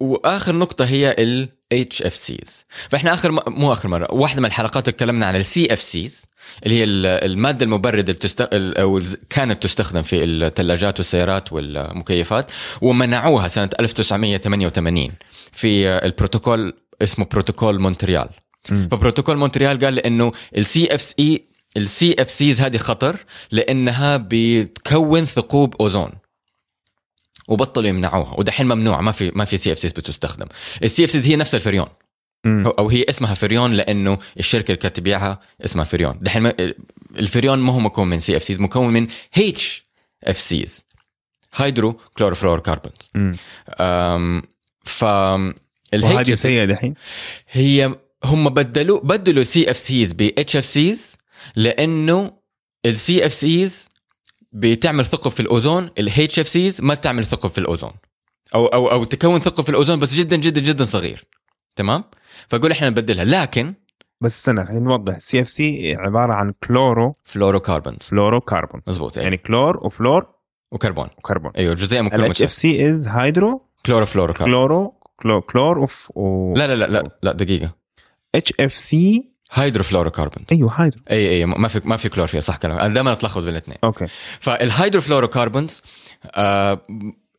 وآخر 0.00 0.54
نقطة 0.54 0.84
هي 0.84 1.16
ال 1.18 1.48
HFCs 1.74 2.50
فإحنا 2.90 3.14
آخر 3.14 3.32
م... 3.32 3.38
مو 3.46 3.72
آخر 3.72 3.88
مرة 3.88 4.14
واحدة 4.14 4.40
من 4.40 4.46
الحلقات 4.46 4.86
تكلمنا 4.90 5.26
عن 5.26 5.36
ال 5.36 5.72
CFCs 5.72 6.24
اللي 6.66 6.74
هي 6.80 6.84
المادة 7.24 7.64
المبردة 7.64 8.00
اللي 8.00 8.12
تست... 8.12 8.40
أو 8.52 9.00
كانت 9.30 9.62
تستخدم 9.62 10.02
في 10.02 10.24
الثلاجات 10.24 10.98
والسيارات 10.98 11.52
والمكيفات 11.52 12.50
ومنعوها 12.80 13.48
سنة 13.48 13.70
1988 13.80 15.10
في 15.52 15.88
البروتوكول 15.88 16.74
اسمه 17.02 17.26
بروتوكول 17.32 17.80
مونتريال. 17.80 18.28
فبروتوكول 18.64 19.36
مونتريال 19.36 19.78
قال 19.78 19.98
إنه 19.98 20.32
ال 20.56 20.94
CF 20.94 21.14
اي 21.18 21.48
ال 21.76 22.16
CFCs 22.18 22.60
هذه 22.60 22.76
خطر 22.76 23.16
لأنها 23.50 24.26
بتكون 24.30 25.24
ثقوب 25.24 25.74
أوزون. 25.80 26.12
وبطلوا 27.48 27.88
يمنعوها. 27.88 28.34
ودحين 28.38 28.66
ممنوع 28.66 29.00
ما 29.00 29.12
في 29.12 29.30
ما 29.34 29.44
في 29.44 29.56
CFCs 29.56 29.92
بتستخدم. 29.92 30.46
ال 30.82 31.04
CFCs 31.04 31.26
هي 31.28 31.36
نفس 31.36 31.54
الفريون. 31.54 31.86
أو 32.46 32.88
هي 32.88 33.04
اسمها 33.08 33.34
فريون 33.34 33.72
لأنه 33.72 34.18
الشركة 34.38 34.66
اللي 34.66 34.76
كانت 34.76 34.96
تبيعها 34.96 35.40
اسمها 35.64 35.84
فريون. 35.84 36.18
دحين 36.20 36.52
الفريون 37.16 37.58
ما 37.58 37.72
هو 37.72 37.78
مكون 37.78 38.08
من 38.08 38.18
CFCs 38.18 38.60
مكون 38.60 38.92
من 38.92 39.06
اتش 39.38 39.84
اف 40.24 40.38
سيز 40.38 40.84
هيدرو 41.54 42.00
كلوروفلور 42.18 42.60
كاربونز 42.60 43.10
ف 44.84 45.02
وهذه 45.02 46.34
سيئة 46.34 46.64
دحين. 46.64 46.94
هي 47.50 47.94
هم 48.24 48.48
بدلوا 48.48 49.00
بدلوا 49.00 49.44
سي 49.44 49.70
اف 49.70 49.76
سيز 49.76 50.12
ب 50.12 50.22
اتش 50.22 50.56
اف 50.56 50.64
سيز 50.64 51.16
لأنه 51.56 52.32
ال 52.86 53.26
CFCs 53.26 53.88
بتعمل 54.52 55.04
ثقب 55.04 55.30
في 55.30 55.40
الأوزون 55.40 55.90
الاتش 55.98 56.38
اف 56.38 56.48
سيز 56.48 56.80
ما 56.80 56.94
تعمل 56.94 57.26
ثقب 57.26 57.50
في 57.50 57.58
الأوزون. 57.58 57.92
أو 58.54 58.66
أو 58.66 58.90
أو 58.90 59.04
تكون 59.04 59.38
ثقب 59.38 59.64
في 59.64 59.70
الأوزون 59.70 60.00
بس 60.00 60.14
جدا 60.14 60.36
جدا 60.36 60.60
جدا 60.60 60.84
صغير. 60.84 61.24
تمام؟ 61.76 62.04
فقول 62.48 62.72
إحنا 62.72 62.90
نبدلها. 62.90 63.24
لكن 63.24 63.74
بس 64.20 64.38
استنى 64.38 64.66
خلينا 64.66 64.80
نوضح. 64.80 65.18
CFC 65.18 65.94
عبارة 65.94 66.32
عن 66.32 66.52
chlorofluorocarbon 66.66 67.96
fluorocarbon 68.00 68.82
مزبوط 68.86 69.16
يعني 69.16 69.36
كلور 69.36 69.86
وفلور 69.86 70.26
وكربون. 70.72 71.08
وكربون. 71.18 71.52
أيوه 71.56 71.74
جزيء 71.74 72.02
من 72.02 72.08
كل 72.08 72.16
الاتش 72.16 72.42
اف 72.42 72.52
سي 72.52 72.90
از 72.90 73.08
هيدرو 73.08 73.62
كلورو 73.86 74.06
فلورو 74.06 74.32
كاربون 74.34 74.54
كلورو 74.54 74.94
كلور 75.22 75.40
كلور 75.40 75.78
وف 75.78 76.12
و... 76.14 76.54
لا 76.56 76.66
لا 76.66 76.74
لا 76.74 76.86
لا 76.86 77.18
لا 77.22 77.32
دقيقة. 77.32 77.74
HFC 78.34 79.30
hydrofluorocarbon 79.50 80.44
أيوه 80.52 80.72
hydro. 80.84 81.00
أي 81.10 81.28
أي 81.30 81.46
ما 81.46 81.68
في 81.68 81.80
ما 81.84 81.96
في 81.96 82.08
كلور 82.08 82.26
فيها 82.26 82.40
صح 82.40 82.56
كلام 82.56 82.78
أنا 82.78 82.94
دائما 82.94 83.12
أتلخبط 83.12 83.42
بين 83.44 83.52
الاثنين. 83.52 83.78
okay. 83.84 84.06
فال 84.40 84.54
hydrofluorocarbons 84.54 85.82
آه 86.26 86.86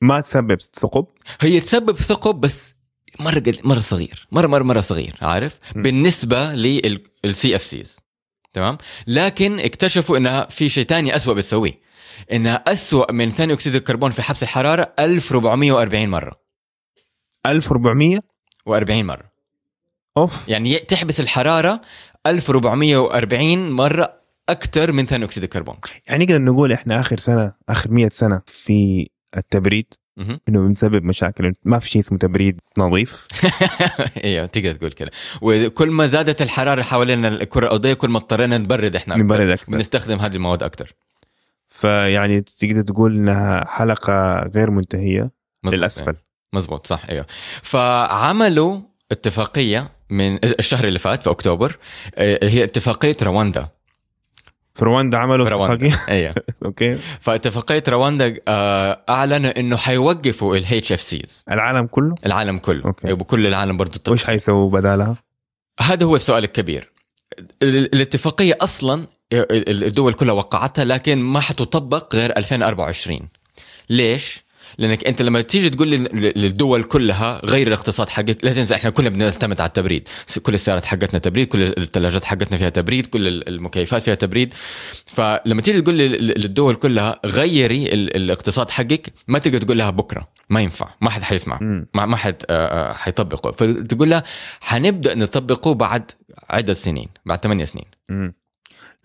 ما 0.02 0.22
تسبب 0.22 0.62
ثقب؟ 0.62 1.06
هي 1.42 1.60
تسبب 1.60 1.96
ثقب 1.96 2.36
بس 2.42 2.76
مرة 3.20 3.40
قل... 3.40 3.60
مرة 3.64 3.80
صغير. 3.80 4.28
مرة 4.32 4.48
مرة 4.48 4.64
مرة 4.64 4.80
صغير 4.80 5.16
عارف؟ 5.22 5.60
م. 5.76 5.82
بالنسبة 5.82 6.54
لل 6.56 7.56
CFCs 7.56 8.00
تمام؟ 8.54 8.78
لكن 9.08 9.60
اكتشفوا 9.60 10.18
إنها 10.18 10.46
في 10.50 10.70
شيء 10.70 10.84
ثاني 10.84 11.16
اسوء 11.16 11.36
بتسويه. 11.36 11.80
إنها 12.32 12.64
اسوء 12.68 13.12
من 13.12 13.30
ثاني 13.30 13.54
أكسيد 13.54 13.76
الكربون 13.76 14.12
في 14.12 14.22
حبس 14.22 14.44
الحرارة 14.44 14.94
1440 15.00 16.10
مرة. 16.10 16.40
1440 17.46 19.06
مرة. 19.06 19.30
أوف. 20.22 20.48
يعني 20.50 20.80
تحبس 20.80 21.20
الحرارة 21.20 21.82
1440 22.28 23.72
مرة 23.72 24.14
أكثر 24.50 24.92
من 24.92 25.06
ثاني 25.06 25.26
أكسيد 25.26 25.44
الكربون. 25.44 25.76
يعني 26.08 26.26
نقدر 26.26 26.42
نقول 26.42 26.72
إحنا 26.72 27.00
آخر 27.00 27.18
سنة 27.18 27.54
آخر 27.70 27.92
100 27.92 28.10
سنة 28.10 28.42
في 28.46 29.10
التبريد 29.38 29.94
إنه 30.50 30.68
بنسبب 30.68 31.04
مشاكل. 31.04 31.54
ما 31.64 31.80
في 31.80 31.90
شيء 31.90 32.02
اسمه 32.02 32.18
تبريد 32.18 32.60
نظيف. 32.78 33.28
إيوه 34.24 34.46
تقدر 34.46 34.74
تقول 34.74 34.92
كده 34.92 35.12
وكل 35.42 35.92
ما 35.92 36.06
زادت 36.06 36.42
الحرارة 36.42 36.82
حوالين 36.82 37.26
الكرة 37.26 37.66
الأرضية 37.66 37.94
كل 37.94 38.10
ما 38.10 38.18
اضطرينا 38.18 38.58
نبرد 38.58 38.96
إحنا 38.96 39.18
نبرد 39.18 39.50
أكثر 39.50 39.72
بنستخدم 39.72 40.20
هذه 40.20 40.36
المواد 40.36 40.64
أكثر 40.64 40.94
فيعني 41.68 42.42
تقدر 42.42 42.82
تقول 42.82 43.18
إنها 43.18 43.66
حلقة 43.66 44.40
غير 44.56 44.72
منتهية 44.72 45.32
مزبوط 45.64 45.74
للأسفل. 45.74 46.16
مزبوط 46.54 46.88
صح 46.88 47.06
إيوه. 47.10 47.26
فعملوا 47.64 48.82
اتفاقية 49.12 49.92
من 50.10 50.40
الشهر 50.46 50.88
اللي 50.88 51.00
فات 51.00 51.24
في 51.24 51.30
أكتوبر 51.30 51.78
آه، 52.16 52.40
هي 52.44 52.64
اتفاقية 52.64 53.18
رواندا. 53.24 53.68
في 54.76 54.86
رواندا 54.86 55.18
عملوا 55.18 55.50
رواندا 55.50 55.92
أيوه 56.10 56.36
okay. 56.66 56.96
فاتفاقية 57.20 57.84
رواندا 57.88 58.36
آه، 58.48 59.00
أعلنوا 59.10 59.60
إنه 59.60 59.78
حيوقفوا 59.78 60.56
الاتش 60.58 60.92
اف 60.92 61.02
سيز 61.02 61.46
العالم 61.52 61.88
كله؟ 61.88 62.16
العالم 62.26 62.58
كله. 62.58 62.86
okay. 62.86 63.14
بكل 63.14 63.48
العالم 63.48 63.78
برضه 63.78 64.12
وش 64.12 64.24
حيسووا 64.24 64.70
بدالها؟ 64.72 65.16
هذا 65.82 66.06
هو 66.06 66.16
السؤال 66.16 66.44
الكبير. 66.44 66.92
الاتفاقية 67.64 68.58
أصلا 68.62 69.08
الدول 69.34 70.14
كلها 70.14 70.34
وقعتها 70.34 70.86
لكن 70.86 71.18
ما 71.18 71.40
حتطبق 71.40 72.16
غير 72.16 72.38
2024 72.38 73.30
ليش؟ 73.90 74.44
لأنك 74.80 75.08
أنت 75.08 75.22
لما 75.22 75.42
تيجي 75.42 75.70
تقول 75.70 75.90
للدول 76.36 76.84
كلها 76.84 77.42
غير 77.46 77.68
الاقتصاد 77.68 78.10
حقك 78.10 78.38
لا 78.44 78.54
تنسى 78.54 78.76
إحنا 78.76 78.90
كلنا 78.90 79.10
بنعتمد 79.10 79.62
على 79.62 79.68
التبريد. 79.68 80.08
كل 80.44 80.54
السيارات 80.54 80.86
حقتنا 80.86 81.20
تبريد 81.20 81.48
كل 81.48 81.64
الثلاجات 81.64 82.24
حقتنا 82.24 82.58
فيها 82.58 82.70
تبريد 82.70 83.06
كل 83.06 83.28
المكيفات 83.28 84.02
فيها 84.02 84.16
تبريد. 84.16 84.54
فلما 85.06 85.62
تيجي 85.62 85.82
تقول 85.82 85.98
للدول 85.98 86.76
كلها 86.76 87.20
غيري 87.26 87.94
الاقتصاد 87.94 88.70
حقك 88.70 89.14
ما 89.28 89.40
تقدر 89.40 89.62
تقول 89.62 89.78
لها 89.78 89.90
بكرة. 89.90 90.28
ما 90.50 90.62
ينفع. 90.62 90.90
ما 91.02 91.10
حد 91.10 91.22
حيسمع. 91.22 91.60
ما 91.94 92.06
ما 92.06 92.18
حد 92.18 92.36
آه، 92.50 92.90
آه، 92.90 92.94
حيطبقه. 92.94 93.52
فتقول 93.52 94.10
لها 94.10 94.24
حنبدأ 94.62 95.16
نطبقه 95.16 95.74
بعد 95.74 96.12
عدة 96.50 96.74
سنين 96.74 97.08
بعد 97.26 97.44
ثمانية 97.44 97.66
سنين. 97.66 97.86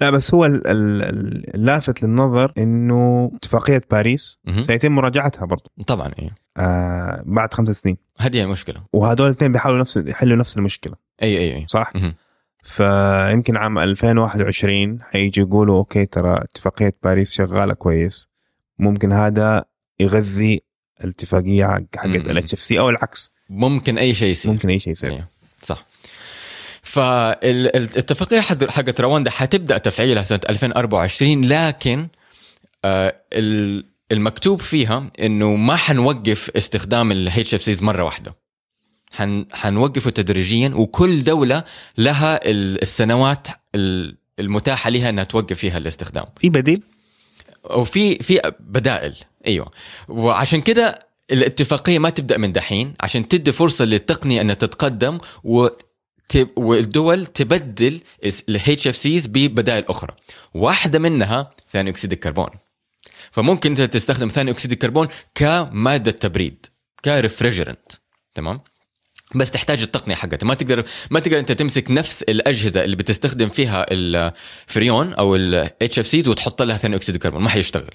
لا 0.01 0.11
بس 0.11 0.35
هو 0.35 0.45
اللافت 0.45 2.03
للنظر 2.03 2.53
إنه 2.59 3.31
اتفاقية 3.35 3.83
باريس 3.91 4.39
سيتم 4.61 4.93
مراجعتها 4.93 5.47
برضو. 5.47 5.71
طبعا 5.87 6.11
إيه. 6.19 6.35
آه 6.57 7.23
بعد 7.27 7.55
خمس 7.55 7.81
سنين. 7.81 7.97
هذه 8.19 8.43
المشكلة. 8.43 8.83
وهذول 8.93 9.27
الاثنين 9.27 9.53
بيحاولوا 9.53 9.81
نفس 9.81 9.97
يحلوا 9.97 10.37
نفس 10.37 10.57
المشكلة. 10.57 10.95
أي 11.23 11.39
أي 11.39 11.55
أي. 11.57 11.67
صح؟ 11.69 11.93
مه. 11.95 12.15
فيمكن 12.63 13.57
عام 13.57 13.79
2021 13.79 15.03
حيجي 15.03 15.41
يقولوا 15.41 15.79
okay 15.79 16.07
ترى 16.07 16.37
اتفاقية 16.37 16.95
باريس 17.03 17.33
شغالة 17.33 17.75
كويس. 17.75 18.29
ممكن 18.79 19.13
هذا 19.13 19.65
يغذي 20.01 20.61
الاتفاقية 21.05 21.67
حقت 21.97 22.07
الاتش 22.07 22.53
اف 22.53 22.61
سي 22.61 22.79
أو 22.79 22.91
العكس. 22.91 23.35
ممكن 23.51 23.99
أي 23.99 24.15
شيء 24.15 24.29
يصير. 24.29 24.53
ممكن 24.53 24.69
أي 24.69 24.79
شيء 24.79 24.93
يصير. 24.93 25.11
أيوه. 25.11 25.29
فالاتفاقية 26.85 28.41
حقت 28.41 29.01
رواندا 29.01 29.31
حتبدأ 29.31 29.79
تفعيلها 29.79 30.23
سنة 30.23 30.41
2024 30.49 31.45
لكن 31.45 32.09
آه، 32.85 33.15
المكتوب 34.13 34.61
فيها 34.61 35.11
إنه 35.21 35.57
ما 35.57 35.77
حنوقف 35.77 36.51
استخدام 36.57 37.13
الاتش 37.13 37.55
اف 37.55 37.63
سيز 37.63 37.83
مرة 37.83 38.05
واحدة. 38.05 38.35
حن 39.13 39.47
حنوقفه 39.53 40.11
تدريجيا 40.11 40.69
وكل 40.75 41.25
دولة 41.25 41.65
لها 41.99 42.51
ال- 42.51 42.83
السنوات 42.83 43.49
ال- 43.75 44.17
المتاحة 44.39 44.91
لها 44.91 45.09
إنها 45.11 45.25
توقف 45.25 45.59
فيها 45.59 45.79
الاستخدام. 45.79 46.25
في 46.41 46.49
بديل؟ 46.51 46.83
وفي 47.71 48.17
في 48.23 48.41
بدائل 48.61 49.15
أيوه. 49.47 49.71
وعشان 50.09 50.61
كده 50.61 51.07
الاتفاقية 51.31 51.99
ما 51.99 52.11
تبدأ 52.11 52.39
من 52.39 52.53
دحين 52.53 52.95
عشان 53.01 53.29
تدي 53.29 53.53
فرصة 53.53 53.85
للتقنية 53.85 54.41
إنها 54.41 54.55
تتقدم 54.55 55.19
و 55.45 55.69
والدول 56.57 57.27
تبدل 57.27 58.01
الاتش 58.49 58.89
اف 58.89 58.97
سيز 58.97 59.27
ببدائل 59.27 59.85
أخرى. 59.89 60.15
واحدة 60.55 60.99
منها 60.99 61.51
ثاني 61.73 61.91
أكسيد 61.91 62.13
الكربون. 62.13 62.49
فممكن 63.31 63.71
أنت 63.71 63.81
تستخدم 63.81 64.29
ثاني 64.29 64.51
أكسيد 64.51 64.73
الكربون 64.73 65.09
كمادة 65.35 66.11
تبريد 66.11 66.67
ك 67.05 67.12
refrigerant 67.12 67.93
تمام؟ 68.35 68.61
بس 69.35 69.51
تحتاج 69.51 69.83
التقنية 69.83 70.15
حقتها. 70.15 70.47
ما 70.47 70.55
تقدر 70.55 70.85
ما 71.11 71.21
تقدر 71.21 71.39
أنت 71.39 71.53
تمسك 71.53 71.91
نفس 71.91 72.23
الأجهزة 72.23 72.85
اللي 72.85 72.97
بتستخدم 72.97 73.49
فيها 73.49 73.87
الفريون 73.91 75.13
أو 75.13 75.37
الاتش 75.37 75.99
اف 75.99 76.07
سيز 76.07 76.29
وتحط 76.29 76.63
لها 76.63 76.77
ثاني 76.77 76.97
أكسيد 76.97 77.15
الكربون. 77.15 77.43
ما 77.43 77.49
حيشتغل. 77.49 77.91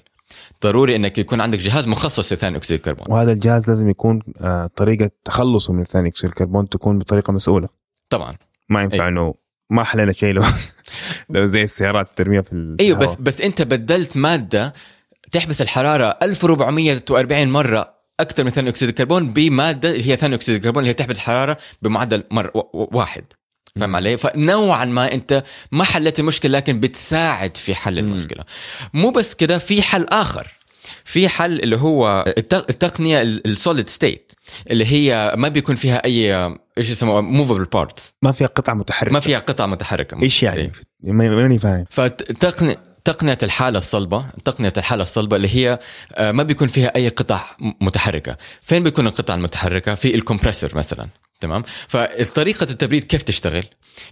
ضروري 0.62 0.96
إنك 0.96 1.18
يكون 1.18 1.40
عندك 1.40 1.58
جهاز 1.58 1.88
مخصص 1.88 2.32
لثاني 2.32 2.56
أكسيد 2.56 2.76
الكربون. 2.76 3.06
وهذا 3.08 3.32
الجهاز 3.32 3.70
لازم 3.70 3.88
يكون 3.88 4.22
آه، 4.40 4.70
طريقة 4.76 5.10
تخلصه 5.24 5.72
من 5.72 5.84
ثاني 5.84 6.08
أكسيد 6.08 6.30
الكربون 6.30 6.68
تكون 6.68 6.98
بطريقة 6.98 7.32
مسؤولة. 7.32 7.68
طبعا 8.10 8.32
ما 8.68 8.82
ينفع 8.82 8.94
أيوة. 8.94 9.08
إنه 9.08 9.34
ما 9.70 9.84
حلينا 9.84 10.12
شيء 10.12 10.32
لو 10.32 10.42
لو 11.30 11.44
زي 11.46 11.62
السيارات 11.62 12.08
ترميها 12.18 12.42
في 12.42 12.52
ال- 12.52 12.76
أيوه 12.80 12.98
بس 12.98 13.02
الهواء. 13.08 13.20
بس 13.22 13.40
أنت 13.42 13.62
بدلت 13.62 14.16
مادة 14.16 14.72
تحبس 15.32 15.62
الحرارة 15.62 16.18
1440 16.22 17.48
مرة 17.48 17.94
أكثر 18.20 18.44
من 18.44 18.50
ثاني 18.50 18.68
أكسيد 18.70 18.88
الكربون 18.88 19.32
بمادة 19.32 19.90
اللي 19.90 20.10
هي 20.12 20.16
ثاني 20.16 20.34
أكسيد 20.34 20.54
الكربون 20.54 20.78
اللي 20.78 20.90
هي 20.90 20.94
تحبس 20.94 21.16
الحرارة 21.16 21.56
بمعدل 21.82 22.24
مرة 22.30 22.50
واحد 22.74 23.24
فاهم 23.80 23.96
علي؟ 23.96 24.16
فنوعا 24.16 24.84
ما 24.84 25.12
أنت 25.14 25.44
ما 25.72 25.84
حلت 25.84 26.18
المشكلة 26.20 26.58
لكن 26.58 26.80
بتساعد 26.80 27.56
في 27.56 27.74
حل 27.74 27.98
المشكلة. 27.98 28.44
مو 28.94 29.10
بس 29.10 29.34
كده 29.34 29.58
في 29.58 29.82
حل 29.82 30.04
آخر. 30.04 30.46
في 31.04 31.28
حل 31.28 31.60
اللي 31.60 31.76
هو 31.76 32.24
الت- 32.38 32.70
التقنية 32.70 33.22
ال 33.22 33.33
solid 33.33 33.88
state 33.88 34.32
اللي 34.70 34.86
هي 34.86 35.34
ما 35.36 35.48
بيكون 35.48 35.74
فيها 35.74 36.04
أي 36.04 36.56
إيش 36.80 36.90
يسموها 36.90 37.20
movable 37.20 37.64
parts 37.64 38.14
ما 38.22 38.32
فيها 38.32 38.46
قطع 38.46 38.74
متحركة. 38.74 39.12
ما 39.12 39.20
فيها 39.20 39.38
قطع 39.38 39.66
متحركة. 39.66 40.22
إيش 40.22 40.42
يعني؟ 40.42 40.60
إيه. 40.60 40.72
ما- 41.12 41.28
ماني 41.28 41.58
فاهم. 41.58 41.84
فتقنية 41.90 42.82
تقنية 43.04 43.38
الحالة 43.42 43.78
الصلبة 43.78 44.24
تقنية 44.44 44.72
الحالة 44.76 45.02
الصلبة 45.02 45.36
اللي 45.36 45.48
هي 45.56 45.78
آه، 46.14 46.32
ما 46.32 46.42
بيكون 46.42 46.68
فيها 46.68 46.96
أي 46.96 47.08
قطع 47.08 47.40
متحركة. 47.80 48.36
فين 48.62 48.82
بيكون 48.82 49.06
القطع 49.06 49.34
المتحركة؟ 49.34 49.94
في 49.94 50.14
ال 50.14 50.19
compressor 50.19 50.70
مثلا. 50.76 51.08
تمام؟ 51.40 51.62
فطريقة 51.88 52.64
التبريد 52.64 53.04
كيف 53.04 53.22
تشتغل؟ 53.22 53.64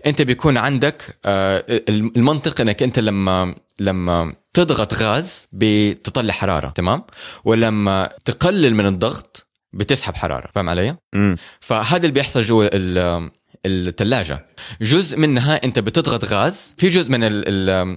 أنت 0.07 0.23
بيكون 0.23 0.57
عندك 0.57 1.19
آه، 1.25 1.65
المنطق 1.89 2.61
إنك 2.61 2.83
أنت 2.83 2.99
لما 2.99 3.55
لما 3.81 4.35
تضغط 4.55 4.95
غاز 4.95 5.49
بتطلع 5.53 6.33
حرارة. 6.33 6.71
تمام؟ 6.71 7.03
ولما 7.45 8.09
تقلل 8.25 8.75
من 8.75 8.87
الضغط 8.87 9.48
بتسحب 9.73 10.15
حرارة 10.15 10.51
فاهم 10.55 10.69
علي؟ 10.69 10.97
مم. 11.15 11.37
فهذا 11.61 11.97
اللي 12.03 12.13
بيحصل 12.13 12.43
جوا 12.43 12.69
ال- 12.77 13.31
الثلاجه 13.67 14.47
جزء 14.83 15.19
منها 15.19 15.65
انت 15.65 15.79
بتضغط 15.79 16.25
غاز 16.25 16.75
في 16.79 16.89
جزء 16.89 17.11
من 17.13 17.25
ال 17.25 17.45
ال 17.49 17.97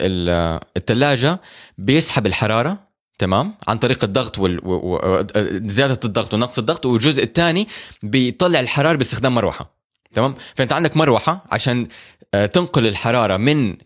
ال 0.00 0.60
الثلاجه 0.76 1.40
بيسحب 1.78 2.26
الحرارة 2.26 2.78
تمام 3.18 3.54
عن 3.68 3.78
طريق 3.78 4.04
الضغط 4.04 4.38
وال... 4.38 4.60
و... 4.66 4.72
و... 4.74 5.24
زيادة 5.66 6.00
الضغط 6.04 6.34
ونقص 6.34 6.58
الضغط 6.58 6.86
والجزء 6.86 7.22
الثاني 7.22 7.68
بيطلع 8.02 8.60
الحرارة 8.60 8.96
باستخدام 8.96 9.34
مروحة 9.34 9.70
تمام 10.14 10.34
فانت 10.54 10.72
عندك 10.72 10.96
مروحة 10.96 11.44
عشان 11.52 11.86
آه، 12.34 12.46
تنقل 12.46 12.86
الحرارة 12.86 13.36
من 13.36 13.76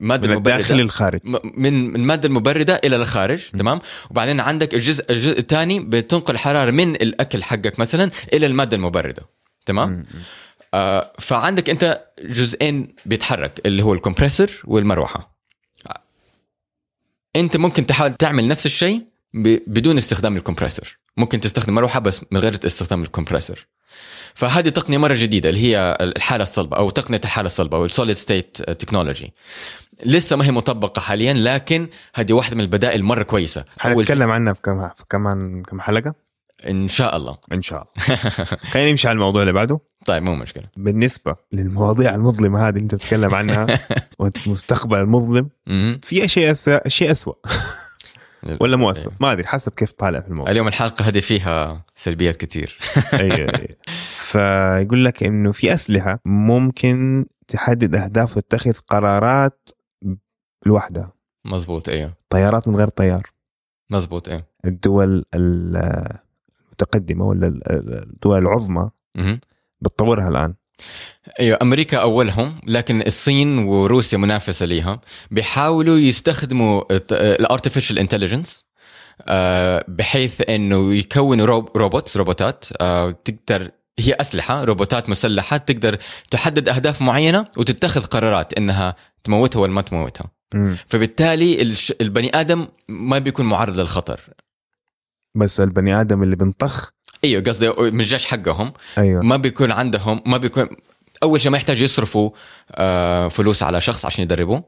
المادة 0.00 0.28
من 0.28 0.36
الداخل 0.36 0.58
المبرده 0.58 0.82
للخارج. 0.82 1.20
م- 1.24 1.62
من 1.62 1.96
المادة 1.96 2.28
المبرده 2.28 2.80
إلى 2.84 2.96
الخارج 2.96 3.40
تمام؟ 3.58 3.80
وبعدين 4.10 4.40
عندك 4.40 4.74
الجزء 4.74 5.12
الجزء 5.12 5.38
الثاني 5.38 5.80
بتنقل 5.80 6.34
الحرارة 6.34 6.70
من 6.70 6.94
الأكل 6.94 7.42
حقك 7.42 7.78
مثلا 7.78 8.10
إلى 8.32 8.46
المادة 8.46 8.76
المبرده 8.76 9.22
تمام. 9.66 10.06
آه 10.74 11.12
فعندك 11.18 11.70
أنت 11.70 12.04
جزئين 12.24 12.94
بيتحرك 13.06 13.60
اللي 13.66 13.82
هو 13.82 13.92
ال 13.94 13.99
compressor 13.99 14.50
والمروحة. 14.64 15.36
أنت 17.36 17.56
ممكن 17.56 17.86
تحاول 17.86 18.14
تعمل 18.14 18.48
نفس 18.48 18.66
الشيء 18.66 19.02
بدون 19.66 19.96
استخدام 19.96 20.36
ال 20.36 20.42
compressor 20.42 20.98
ممكن 21.16 21.40
تستخدم 21.40 21.74
مروحة 21.74 22.00
بس 22.00 22.20
من 22.30 22.40
غير 22.40 22.58
استخدام 22.66 23.02
ال 23.02 23.08
compressor 23.08 23.66
فهذه 24.36 24.68
تقنية 24.68 24.98
مرة 24.98 25.14
جديدة 25.14 25.48
اللي 25.48 25.60
هي 25.60 25.98
الحالة 26.00 26.42
الصلبة 26.42 26.76
أو 26.76 26.90
تقنية 26.90 27.20
الحالة 27.24 27.46
الصلبة 27.46 27.76
أو 27.76 27.84
ال 27.84 27.89
solid 27.89 28.16
state 28.16 28.62
technology 28.62 29.32
لسه 30.04 30.36
ما 30.36 30.44
هي 30.44 30.50
مطبقة 30.50 31.00
حاليا 31.00 31.34
لكن 31.34 31.88
هذه 32.14 32.32
واحدة 32.32 32.56
من 32.56 32.60
البدائل 32.60 33.02
مرة 33.02 33.22
كويسة. 33.22 33.64
حنتكلم 33.78 34.30
عنها 34.30 34.52
في 34.52 34.62
كم 34.62 34.88
في 34.88 35.04
كمان 35.10 35.62
كم 35.62 35.80
حلقة؟ 35.80 36.14
إن 36.68 36.88
شاء 36.88 37.16
الله. 37.16 37.38
إن 37.52 37.62
شاء 37.62 37.78
الله. 37.82 38.16
خلينا 38.72 38.90
نمشي 38.90 39.08
على 39.08 39.14
الموضوع 39.14 39.42
اللي 39.42 39.52
بعده. 39.52 39.80
طيب 40.06 40.22
مو 40.22 40.34
مشكلة. 40.34 40.64
بالنسبة 40.76 41.36
للمواضيع 41.52 42.14
المظلمة 42.14 42.68
هذه 42.68 42.74
اللي 42.74 42.82
انت 42.82 42.94
بتتكلم 42.94 43.34
عنها 43.34 43.66
والمستقبل 44.18 44.98
المظلم. 44.98 45.48
في 46.02 46.24
أشياء. 46.24 46.54
أشياء 46.68 47.12
اسوء 47.12 47.36
ولا 48.60 48.76
مو 48.76 48.90
اسوء 48.90 49.12
ما 49.20 49.32
أدري 49.32 49.46
حسب 49.46 49.72
كيف 49.72 49.92
طالع 49.92 50.20
في 50.20 50.28
الموضوع. 50.28 50.52
اليوم 50.52 50.68
الحلقة 50.68 51.08
هذه 51.08 51.20
فيها 51.20 51.84
سلبيات 51.94 52.36
كثير. 52.36 52.78
أيوة. 53.12 53.52
فيقول 54.36 55.04
لك 55.04 55.22
إنه 55.22 55.52
في 55.52 55.74
أسلحة 55.74 56.20
ممكن 56.24 57.26
تحدد 57.48 57.94
أهداف 57.94 58.36
وتتخذ 58.36 58.72
قرارات 58.72 59.68
لوحدها. 60.66 61.12
مزبوط 61.44 61.88
أيوه 61.88 62.14
طيارات 62.30 62.68
من 62.68 62.76
غير 62.76 62.88
طيار. 62.88 63.32
مزبوط 63.90 64.28
أيوه 64.28 64.44
الدول 64.64 65.24
المتقدمة 65.34 67.24
ولا 67.24 67.60
الدول 67.70 68.38
العظمى. 68.38 68.90
بتطورها 69.80 70.28
الآن. 70.28 70.54
أيوه 71.40 71.58
أمريكا 71.62 71.98
أولهم 71.98 72.60
لكن 72.66 73.02
الصين 73.02 73.58
وروسيا 73.58 74.18
منافسة 74.18 74.66
ليها. 74.66 75.00
بيحاولوا 75.30 75.96
يستخدموا 75.96 76.82
ال 77.12 77.20
artificial 77.20 77.98
intelligence 77.98 78.66
بحيث 79.88 80.42
إنه 80.48 80.94
يكونوا 80.94 81.46
روب 81.46 81.76
روبوت 81.76 82.16
روبوتات 82.16 82.64
آه، 82.80 83.10
تقدر 83.10 83.70
هي 83.98 84.12
أسلحة 84.20 84.64
روبوتات 84.64 85.08
مسلحة 85.10 85.56
تقدر 85.56 85.98
تحدد 86.30 86.68
أهداف 86.68 87.02
معينة 87.02 87.46
وتتخذ 87.56 88.04
قرارات 88.04 88.52
إنها 88.54 88.96
تموتها 89.24 89.60
ولا 89.60 89.72
ما 89.72 89.82
تموتها. 89.82 90.30
مم. 90.54 90.76
فبالتالي 90.88 91.62
الش- 91.62 91.92
البني 92.00 92.40
آدم 92.40 92.66
ما 92.88 93.18
بيكون 93.18 93.46
معرض 93.46 93.78
للخطر. 93.80 94.20
بس 95.34 95.60
البني 95.60 96.00
آدم 96.00 96.22
اللي 96.22 96.36
بنطخ؟ 96.36 96.90
أيوه 97.24 97.42
قصدي 97.42 97.68
من 97.68 98.00
الجيش 98.00 98.26
حقهم. 98.26 98.72
أيوه. 98.98 99.22
ما 99.22 99.36
بيكون 99.36 99.72
عندهم 99.72 100.22
ما 100.26 100.36
بيكون 100.36 100.68
أول 101.22 101.40
شيء 101.40 101.52
ما 101.52 101.56
يحتاج 101.56 101.82
يصرفوا 101.82 102.30
آه، 102.70 103.28
فلوس 103.28 103.62
على 103.62 103.80
شخص 103.80 104.04
عشان 104.06 104.22
يدربوه. 104.24 104.64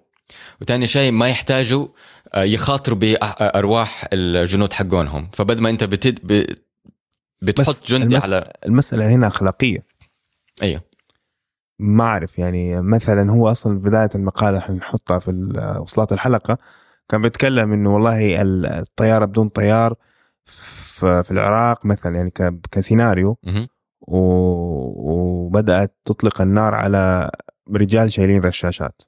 وثاني 0.60 0.86
شيء 0.86 1.12
ما 1.12 1.28
يحتاجوا 1.28 1.88
آه، 2.34 2.42
يخاطروا 2.42 2.98
بارواح 2.98 4.08
الجنود 4.12 4.72
حقونهم. 4.72 5.28
فبدل 5.32 5.62
ما 5.62 5.70
أنت 5.70 5.84
بتد 5.84 6.18
بتحط 7.42 7.66
جندي 7.86 8.14
المس- 8.14 8.24
على 8.24 8.52
المسألة 8.66 9.08
هنا 9.14 9.26
أخلاقية 9.26 9.84
أيوه 10.62 10.82
ما 11.78 12.04
أعرف 12.04 12.38
يعني 12.38 12.82
مثلا 12.82 13.30
هو 13.32 13.48
أصلا 13.50 13.78
بداية 13.78 14.08
المقاله 14.14 14.60
حنحطها 14.60 15.18
في 15.18 15.30
وصلات 15.80 16.12
الحلقة 16.12 16.58
كان 17.08 17.22
بيتكلم 17.22 17.72
إنه 17.72 17.94
والله 17.94 18.42
ال- 18.42 18.66
الطيارة 18.66 19.24
بدون 19.24 19.48
طيار 19.48 19.94
في 20.44 21.30
العراق 21.30 21.86
مثلا 21.86 22.16
يعني 22.16 22.30
كسيناريو. 22.70 23.36
و- 24.00 25.12
وبدأت 25.46 25.96
تطلق 26.04 26.40
النار 26.40 26.74
على 26.74 27.30
رجال 27.74 28.12
شايلين 28.12 28.42
رشاشات. 28.42 29.02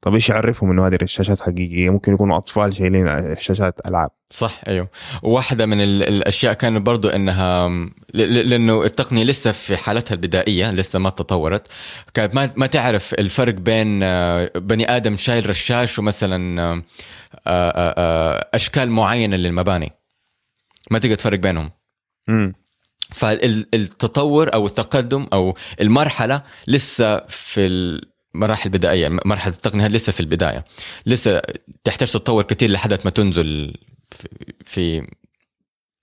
طب 0.00 0.14
إيش 0.14 0.28
يعرفهم 0.28 0.70
انه 0.70 0.86
هذه 0.86 0.98
رشاشات 1.02 1.40
حقيقية؟ 1.40 1.90
ممكن 1.90 2.12
يكونوا 2.14 2.38
أطفال 2.38 2.74
شايلين 2.76 3.06
رشاشات 3.08 3.74
ألعاب. 3.88 4.10
صح 4.30 4.60
أيوه. 4.68 4.88
وواحدة 5.22 5.66
من 5.66 5.80
ال- 5.80 6.02
الأشياء 6.02 6.52
كان 6.54 6.82
برضو 6.82 7.08
إنها 7.08 7.68
لأنه 8.14 8.84
التقنية 8.84 9.24
لسه 9.24 9.52
في 9.52 9.76
حالتها 9.76 10.14
البدائية 10.14 10.70
لسه 10.70 10.98
ما 10.98 11.10
تطورت. 11.10 11.68
كانت 12.14 12.34
ما 12.34 12.50
ما 12.56 12.66
تعرف 12.66 13.14
الفرق 13.14 13.54
بين 13.54 14.02
آه، 14.02 14.50
بني 14.56 14.96
آدم 14.96 15.16
شايل 15.16 15.50
رشاش 15.50 15.98
ومثلا 15.98 16.62
آه، 16.62 16.82
آه، 17.46 18.48
أشكال 18.54 18.90
معينة 18.90 19.36
للمباني. 19.36 19.92
ما 20.90 20.98
تقدر 20.98 21.14
تفرق 21.14 21.38
بينهم. 21.38 21.70
امم 22.28 22.54
فالتطور 23.12 24.54
أو 24.54 24.66
التقدم 24.66 25.26
أو 25.32 25.54
المرحلة 25.80 26.42
لسه 26.66 27.18
في 27.26 27.68
المراحل 28.34 28.66
البدائيه 28.68 29.08
مرحلة 29.24 29.52
التقنية 29.54 29.86
لسه 29.86 30.12
في 30.12 30.20
البداية 30.20 30.64
لسه 31.06 31.42
تحتاج 31.84 32.08
تتطور 32.10 32.42
كثير 32.42 32.70
لحد 32.70 32.98
ما 33.04 33.10
تنزل 33.10 33.74
في- 34.64 35.06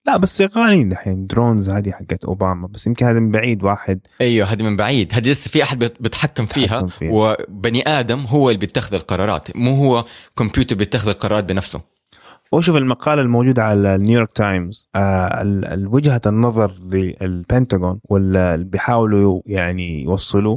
لا 0.08 0.18
بس 0.18 0.42
شغالين 0.42 0.90
دحين 0.90 1.28
drones 1.28 1.70
هذه 1.70 1.92
حقت 1.92 2.26
أوباما 2.26 2.68
بس 2.68 2.88
يمكن 2.88 3.06
هذا 3.06 3.20
من 3.20 3.32
بعيد 3.32 3.64
واحد 3.64 4.00
أيوه 4.22 4.48
هذه 4.48 4.64
من 4.64 4.76
بعيد 4.78 5.14
هذه 5.14 5.30
لسه 5.30 5.50
في 5.50 5.64
أحد 5.64 5.80
بيت- 5.80 6.02
بيتحكم 6.02 6.46
فيها, 6.46 6.88
فيها. 6.88 7.12
وبني 7.14 7.88
آدم 7.88 8.20
هو 8.20 8.50
اللي 8.50 8.60
بيتخذ 8.60 8.94
القرارات 8.94 9.56
مو 9.58 9.76
هو 9.76 10.06
كمبيوتر 10.38 10.76
بيتخذ 10.76 11.08
القرارات 11.10 11.44
بنفسه 11.44 11.82
وشوف 12.52 12.76
المقالة 12.76 13.22
الموجودة 13.22 13.64
على 13.64 13.96
النيويورك 13.96 14.30
تايمز 14.36 14.88
آه 14.96 15.44
وجهة 15.88 16.22
النظر 16.26 16.74
للبنتاغون 17.22 18.00
واللي 18.04 18.64
بيحاولوا 18.64 19.42
يعني 19.46 20.04
يوصلوا. 20.04 20.56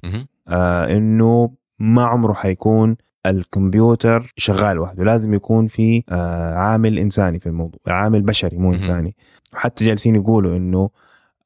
آه 0.49 0.97
إنه 0.97 1.51
ما 1.79 2.05
عمره 2.05 2.33
حيكون 2.33 2.97
الكمبيوتر 3.27 4.33
شغال 4.37 4.77
لوحده 4.77 5.05
لازم 5.05 5.35
يكون 5.35 5.67
في 5.67 6.05
آه 6.09 6.55
عامل 6.55 6.99
إنساني 6.99 7.41
في 7.41 7.47
الموضوع 7.47 7.81
عامل 7.87 8.23
بشري 8.23 8.57
مو. 8.57 8.73
إنساني 8.75 9.17
حتى 9.53 9.85
جالسين 9.85 10.15
يقولوا 10.17 10.57
إنه 10.57 10.91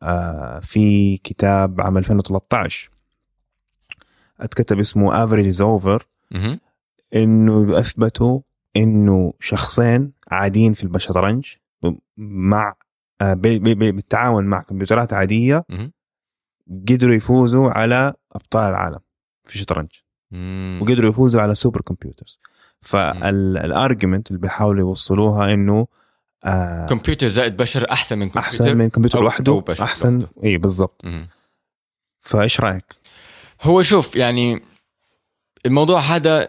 آه 0.03 0.59
في 0.61 1.17
كتاب 1.17 1.81
عام 1.81 1.99
2013 1.99 2.91
أتكتب 4.41 4.79
اسمه 4.79 5.25
Average 5.25 5.47
Is 5.47 5.61
Over. 5.61 6.07
إنه 7.15 7.79
أثبتوا 7.79 8.41
إنه 8.77 9.33
شخصين 9.41 10.13
عاديين 10.31 10.73
في 10.73 10.85
الشطرنج 10.85 11.47
مع 12.17 12.75
آه، 13.21 13.35
بالتعاون 13.35 14.45
مع 14.45 14.63
كمبيوترات 14.63 15.13
عادية. 15.13 15.65
قدروا 16.89 17.15
يفوزوا 17.15 17.71
على 17.71 18.15
أبطال 18.33 18.71
العالم 18.71 18.99
في 19.45 19.55
الشطرنج. 19.55 19.89
وقدروا 20.83 21.11
يفوزوا 21.11 21.41
على 21.41 21.55
supercomputers 21.55 21.81
فال 21.81 22.39
argument 22.81 24.29
اللي 24.31 24.41
بيحاولوا 24.41 24.81
يوصلوها 24.81 25.53
إنه 25.53 25.87
آه 26.45 26.87
كمبيوتر 26.87 27.29
زائد 27.29 27.57
بشر 27.57 27.91
أحسن 27.91 28.19
من 28.19 28.25
كمبيوتر 28.27 28.41
أحسن 28.47 28.77
من 28.77 28.91
كمبيوتر 28.91 29.21
لوحده 29.23 29.65
أحسن. 29.83 30.27
اي 30.45 30.59
بالضبط. 30.59 31.03
فإيش 32.21 32.61
رأيك؟ 32.61 32.85
هو 33.63 33.83
شوف 33.83 34.17
يعني 34.17 34.61
الموضوع 35.67 36.01
هذا 36.01 36.49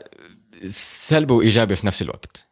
سلبي 0.67 1.33
وإيجابي 1.33 1.75
في 1.75 1.87
نفس 1.87 2.01
الوقت 2.01 2.47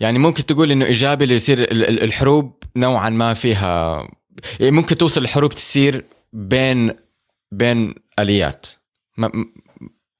يعني 0.00 0.18
ممكن 0.18 0.46
تقول 0.46 0.70
إنه 0.72 0.84
إيجابي 0.84 1.24
اللي 1.24 1.34
يصير 1.34 1.58
ال- 1.58 1.88
ال- 1.88 2.02
الحروب 2.02 2.62
نوعا 2.76 3.10
ما 3.10 3.34
فيها 3.34 3.96
يعني 4.60 4.72
ممكن 4.72 4.96
توصل 4.96 5.20
الحروب 5.22 5.52
تصير 5.52 6.04
بين 6.32 6.90
بين 7.52 7.94
آليات. 8.18 8.66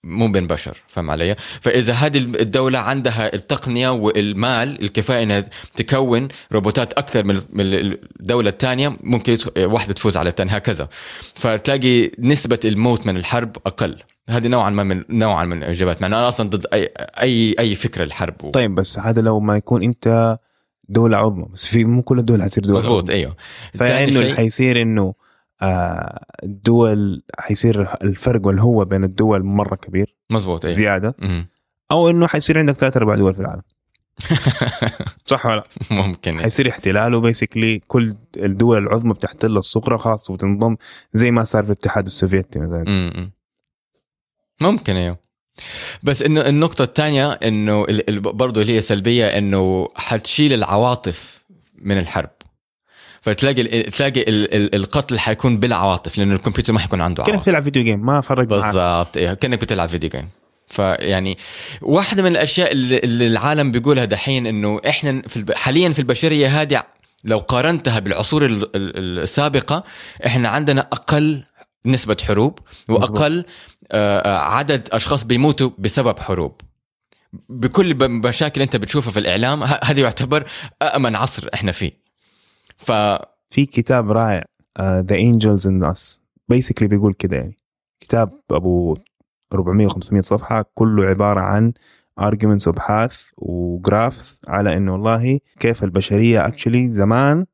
مو 0.04 0.32
بين 0.32 0.46
بشر 0.46 0.76
فهم 0.88 1.10
علي؟ 1.10 1.36
فإذا 1.60 1.92
هذه 1.92 2.18
الدولة 2.18 2.78
عندها 2.78 3.34
التقنية 3.34 3.88
والمال 3.88 4.82
الكفايه 4.82 5.22
إنها 5.22 5.44
تكون 5.76 6.28
روبوتات 6.52 6.92
أكثر 6.92 7.24
من 7.24 7.40
الدولة 8.20 8.48
الثانية 8.48 8.96
ممكن 9.00 9.36
واحدة 9.56 9.92
تفوز 9.92 10.16
على 10.16 10.28
الثانية 10.28 10.52
هكذا. 10.52 10.88
فتلاقي 11.34 12.10
نسبة 12.18 12.60
الموت 12.64 13.06
من 13.06 13.16
الحرب 13.16 13.56
أقل. 13.66 13.96
هذه 14.28 14.48
نوعا 14.48 14.70
ما 14.70 14.82
من 14.82 15.04
نوعا 15.10 15.44
من 15.44 15.62
الإجابات 15.62 16.02
مع 16.02 16.06
أنا 16.06 16.28
أصلا 16.28 16.50
ضد 16.50 16.66
اي 16.72 16.92
اي 17.22 17.54
أي 17.58 17.74
فكره 17.74 18.04
الحرب. 18.04 18.44
و... 18.44 18.50
طيب 18.50 18.74
بس 18.74 18.98
هذا 18.98 19.22
لو 19.22 19.40
ما 19.40 19.56
يكون 19.56 19.82
أنت 19.82 20.38
دولة 20.88 21.16
عظمى 21.16 21.46
بس 21.52 21.66
في 21.66 21.84
مو 21.84 22.02
كل 22.02 22.18
الدول 22.18 22.42
حتصير 22.42 22.64
دولة 22.64 22.78
عظمى. 22.78 23.14
إيوه. 23.14 23.36
فإنه 23.74 24.20
اللي 24.20 24.34
حيصير 24.34 24.82
إنه 24.82 25.14
الدول 25.62 27.22
حيصير 27.38 27.88
الفرق 28.02 28.46
هو 28.46 28.84
بين 28.84 29.04
الدول 29.04 29.42
مرة 29.44 29.74
كبير. 29.74 30.16
مزبوط 30.30 30.64
أيوه 30.64 30.76
زيادة. 30.76 31.14
مهم. 31.18 31.48
أو 31.90 32.10
إنه 32.10 32.26
حيصير 32.26 32.58
عندك 32.58 32.74
ثلاث 32.74 32.96
أرباع 32.96 33.16
دول 33.16 33.34
في 33.34 33.40
العالم. 33.40 33.62
صح 35.26 35.46
ولا 35.46 35.56
لا؟ 35.56 35.64
ممكن 35.90 36.40
حيصير 36.40 36.68
احتلال 36.68 37.14
وبيسكلي 37.14 37.78
كل 37.78 38.16
الدول 38.36 38.78
العظمى 38.78 39.12
بتحتل 39.14 39.56
الصغرى 39.56 39.98
خلاص 39.98 40.30
وتنضم 40.30 40.76
زي 41.12 41.30
ما 41.30 41.44
صار 41.44 41.64
في 41.64 41.70
الاتحاد 41.70 42.06
السوفيتي 42.06 42.58
مثلا. 42.58 42.84
م-م. 42.88 43.32
ممكن 44.62 44.96
أيوه 44.96 45.18
بس 46.02 46.22
إنه 46.22 46.40
النقطة 46.40 46.82
الثانية 46.82 47.32
إنه 47.32 47.86
برضه 48.10 48.62
اللي 48.62 48.76
هي 48.76 48.80
سلبية 48.80 49.26
إنه 49.26 49.88
حتشيل 49.94 50.52
العواطف 50.52 51.44
من 51.82 51.98
الحرب. 51.98 52.30
فتلاقي 53.22 53.82
تلاقي 53.82 54.20
ال- 54.20 54.54
ال- 54.54 54.74
القتل 54.74 55.18
حيكون 55.18 55.58
بلا 55.58 55.76
عواطف 55.76 56.18
لأنه 56.18 56.34
الكمبيوتر 56.34 56.72
ما 56.72 56.78
حيكون 56.78 57.00
عنده 57.00 57.22
كأنك 57.22 57.34
عواطف. 57.34 57.46
تلعب 57.46 57.62
فيديو 57.64 57.84
جيم 57.84 58.06
ما 58.06 58.20
فرق 58.20 58.44
بالضبط 58.46 59.16
إيه 59.16 59.34
كأنك 59.34 59.60
بتلعب 59.60 59.88
فيديو 59.88 60.10
جيم 60.10 60.28
فيعني 60.66 61.38
واحدة 61.82 62.22
من 62.22 62.30
الأشياء 62.30 62.72
اللي, 62.72 63.26
العالم 63.26 63.72
بيقولها 63.72 64.04
دحين 64.04 64.46
إنه 64.46 64.80
إحنا 64.88 65.22
في 65.28 65.36
الب... 65.36 65.52
حاليا 65.52 65.88
في 65.88 65.98
البشرية 65.98 66.60
هذه 66.62 66.82
لو 67.24 67.38
قارنتها 67.38 67.98
بالعصور 67.98 68.46
ال- 68.46 68.76
ال- 68.76 69.18
السابقة 69.22 69.84
إحنا 70.26 70.48
عندنا 70.48 70.80
أقل 70.80 71.42
نسبة 71.86 72.16
حروب 72.26 72.58
وأقل 72.88 73.44
آه، 73.92 74.18
آه، 74.18 74.38
عدد 74.38 74.88
أشخاص 74.92 75.24
بيموتوا 75.24 75.70
بسبب 75.78 76.18
حروب. 76.18 76.60
بكل 77.48 78.08
مشاكل 78.08 78.62
أنت 78.62 78.76
بتشوفها 78.76 79.10
في 79.12 79.18
الإعلام 79.18 79.62
ه- 79.64 79.80
هذا 79.84 80.00
يعتبر 80.00 80.44
امن 80.82 81.16
عصر 81.16 81.48
إحنا 81.54 81.72
فيه. 81.72 82.01
ف 82.82 82.92
في 83.50 83.66
كتاب 83.66 84.10
رائع 84.10 84.44
The 84.80 85.16
Angels 85.16 85.66
in 85.66 85.84
Us 85.84 86.20
basically 86.48 86.88
بيقول 86.88 87.14
كده 87.14 87.36
يعني 87.36 87.56
كتاب 88.00 88.40
أبو 88.50 88.96
400 89.52 89.88
500 89.88 90.22
صفحة 90.22 90.64
كله 90.74 91.04
عبارة 91.06 91.40
عن 91.40 91.72
arguments 92.20 92.66
وأبحاث 92.66 93.26
و 93.36 93.51
graphs 93.51 94.40
على 94.48 94.76
إنه 94.76 94.92
والله 94.92 95.38
كيف 95.60 95.84
البشرية 95.84 96.46
actually 96.46 96.92
زمان 96.92 97.46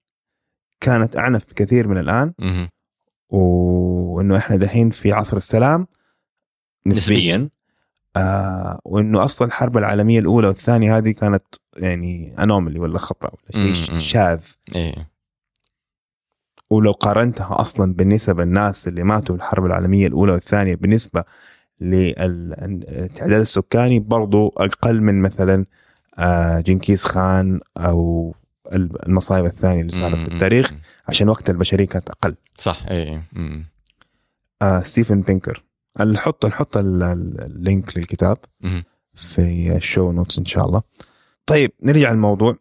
كانت 0.81 1.17
أعنف 1.17 1.45
بكثير 1.51 1.89
من 1.89 1.99
الآن. 1.99 2.33
وإنه 3.29 4.37
إحنا 4.37 4.57
دحين 4.57 4.91
في 4.91 5.13
عصر 5.13 5.37
السلام 5.37 5.87
نسبيا, 6.87 7.37
نسبياً. 7.37 7.51
آه 8.17 8.81
وإنه 8.85 9.25
أصلا 9.25 9.49
الحرب 9.49 9.77
العالمية 9.77 10.19
الأولى 10.19 10.47
والثانية 10.47 10.97
هذه 10.97 11.11
كانت 11.11 11.45
يعني 11.77 12.35
انومالي 12.39 12.79
ولا 12.79 12.99
خطأ 12.99 13.29
ولا 13.29 13.75
شيء. 13.75 13.99
شاذ 13.99 14.41
إيه 14.77 15.18
ولو 16.71 16.93
قارنتها 16.93 17.61
أصلا 17.61 17.95
بالنسب 17.95 18.41
الناس 18.41 18.89
اللي 18.89 19.03
ماتوا 19.05 19.37
في 19.37 19.43
الحرب 19.43 19.65
العالمية 19.67 20.07
الأولى 20.07 20.33
والثانية 20.33 20.75
بالنسبة 20.75 21.25
للتعداد 21.81 23.41
السكاني 23.41 23.99
برضو 24.01 24.49
أقل 24.57 25.01
من 25.01 25.23
مثلا 25.23 25.65
آه، 26.19 26.61
جنكيز 26.61 27.05
خان 27.05 27.61
أو 27.77 28.35
المصايب 28.73 29.45
الثانية 29.45 29.81
اللي 29.81 29.93
صارت 29.93 30.15
في 30.15 30.35
التاريخ. 30.35 30.73
عشان 31.09 31.29
وقت 31.29 31.51
البشرية 31.51 31.87
كانت 31.87 32.11
أقل 32.11 32.35
صح 32.55 32.87
إيه 32.91 33.23
مم. 33.33 33.65
آه 34.63 34.81
ستيفن 34.81 35.21
بينكر 35.21 35.63
نحط 36.01 36.47
نحط 36.47 36.77
ال- 36.77 37.03
ال- 37.03 37.41
ال 37.41 37.52
link 37.52 37.97
للكتاب. 37.99 38.39
في 39.15 39.77
ال 39.77 39.84
show 39.84 40.13
notes 40.13 40.39
إن 40.39 40.45
شاء 40.45 40.67
الله 40.67 40.83
طيب 41.47 41.73
نرجع 41.83 42.13
للموضوع. 42.13 42.57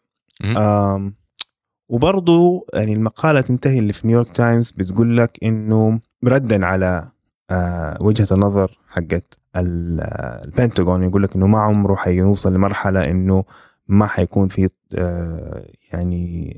آم 1.89 1.95
وبرضو 1.95 2.67
يعني 2.73 2.93
المقالة 2.93 3.41
تنتهي 3.41 3.79
اللي 3.79 3.93
في 3.93 4.07
نيويورك 4.07 4.35
تايمز 4.35 4.71
بتقول 4.71 5.17
لك 5.17 5.37
إنه 5.43 5.99
ردا 6.23 6.65
على 6.65 7.09
آه 7.49 7.97
وجهة 8.01 8.27
النظر 8.31 8.79
حقت 8.89 9.37
آه، 9.55 10.43
البنتاغون 10.45 11.03
يقول 11.03 11.23
لك 11.23 11.35
إنه 11.35 11.47
ما 11.47 11.59
عمره 11.59 11.95
حيوصل 11.95 12.53
لمرحلة 12.53 13.11
إنه 13.11 13.43
ما 13.87 14.07
حيكون 14.07 14.47
في 14.47 14.69
آه 14.97 15.65
يعني 15.93 16.57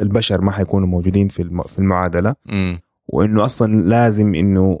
البشر 0.00 0.40
ما 0.40 0.52
حيكونوا 0.52 0.88
موجودين 0.88 1.28
في 1.28 1.62
في 1.66 1.78
المعادلة 1.78 2.34
مم. 2.46 2.80
وإنه 3.08 3.44
أصلا 3.44 3.88
لازم 3.88 4.34
إنه 4.34 4.80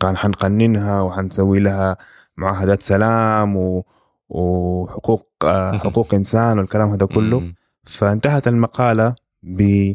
حنقننها 0.00 1.00
وحنسوي 1.00 1.60
لها 1.60 1.96
معاهدات 2.36 2.82
سلام 2.82 3.56
و 3.56 3.84
وحقوق 4.28 5.28
حقوق 5.84 6.14
إنسان 6.14 6.58
والكلام 6.58 6.90
هذا 6.90 7.06
كله. 7.06 7.52
فانتهت 7.88 8.48
المقالة 8.48 9.14
ب 9.42 9.92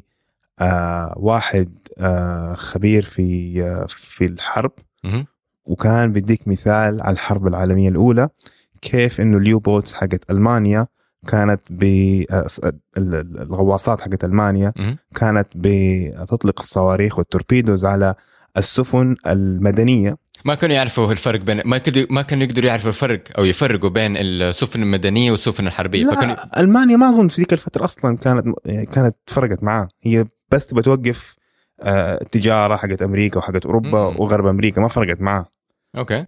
آه، 0.62 1.14
واحد 1.18 1.78
آه، 1.98 2.54
خبير 2.54 3.04
في 3.04 3.62
آه، 3.64 3.86
في 3.90 4.26
الحرب. 4.26 4.72
وكان 5.66 6.12
بيديك 6.12 6.48
مثال 6.48 7.02
على 7.02 7.14
الحرب 7.14 7.48
العالمية 7.48 7.90
الأولى 7.90 8.30
كيف 8.82 9.22
إنه 9.22 9.38
ال 9.38 9.60
U-boats 9.60 9.94
حقت 9.94 10.32
ألمانيا 10.32 10.88
كانت 11.28 11.62
ب 11.70 11.84
ال- 11.84 12.76
ال- 12.98 13.42
الغواصات 13.42 14.02
حقت 14.02 14.24
ألمانيا. 14.24 14.74
كانت 15.16 15.48
بتطلق 15.56 16.60
الصواريخ 16.60 17.18
وال 17.20 17.32
torpedoes 17.32 17.86
على 17.86 18.16
السفن 18.58 19.16
المدنية 19.28 20.18
ما 20.46 20.56
كانوا 20.56 20.76
يعرفوا 20.76 21.12
الفرق 21.12 21.40
بين 21.42 21.62
ما 21.66 21.78
كانوا 21.78 22.08
ما 22.10 22.22
كانوا 22.22 22.44
يقدروا 22.44 22.68
يعرفوا 22.70 22.90
الفرق 22.90 23.24
أو 23.38 23.46
يفرقوا 23.46 23.90
بين 23.90 24.18
السفن 24.18 24.82
المدنية 24.84 25.32
والسفن 25.32 25.68
الحربية. 25.68 26.06
فكانوا 26.08 26.36
لا 26.36 26.60
ألمانيا 26.62 26.98
ما 26.98 27.10
أظن 27.10 27.28
في 27.28 27.42
ذيك 27.42 27.54
الفترة 27.54 27.84
أصلا 27.84 28.18
كانت 28.18 28.46
يعني 28.66 28.86
كانت 28.86 29.16
فرقت 29.28 29.64
معاه. 29.64 29.88
هي 30.02 30.26
بس 30.52 30.66
تبغى 30.68 30.82
توقف 30.84 31.36
آه، 31.82 32.20
التجارة 32.22 32.76
حقت 32.76 33.02
أمريكا 33.02 33.38
وحقت 33.40 33.66
أوروبا 33.66 34.10
مم. 34.10 34.20
وغرب 34.20 34.46
أمريكا 34.46 34.82
ما 34.82 34.88
فرقت 34.88 35.22
معاه. 35.22 35.46
okay. 35.98 36.26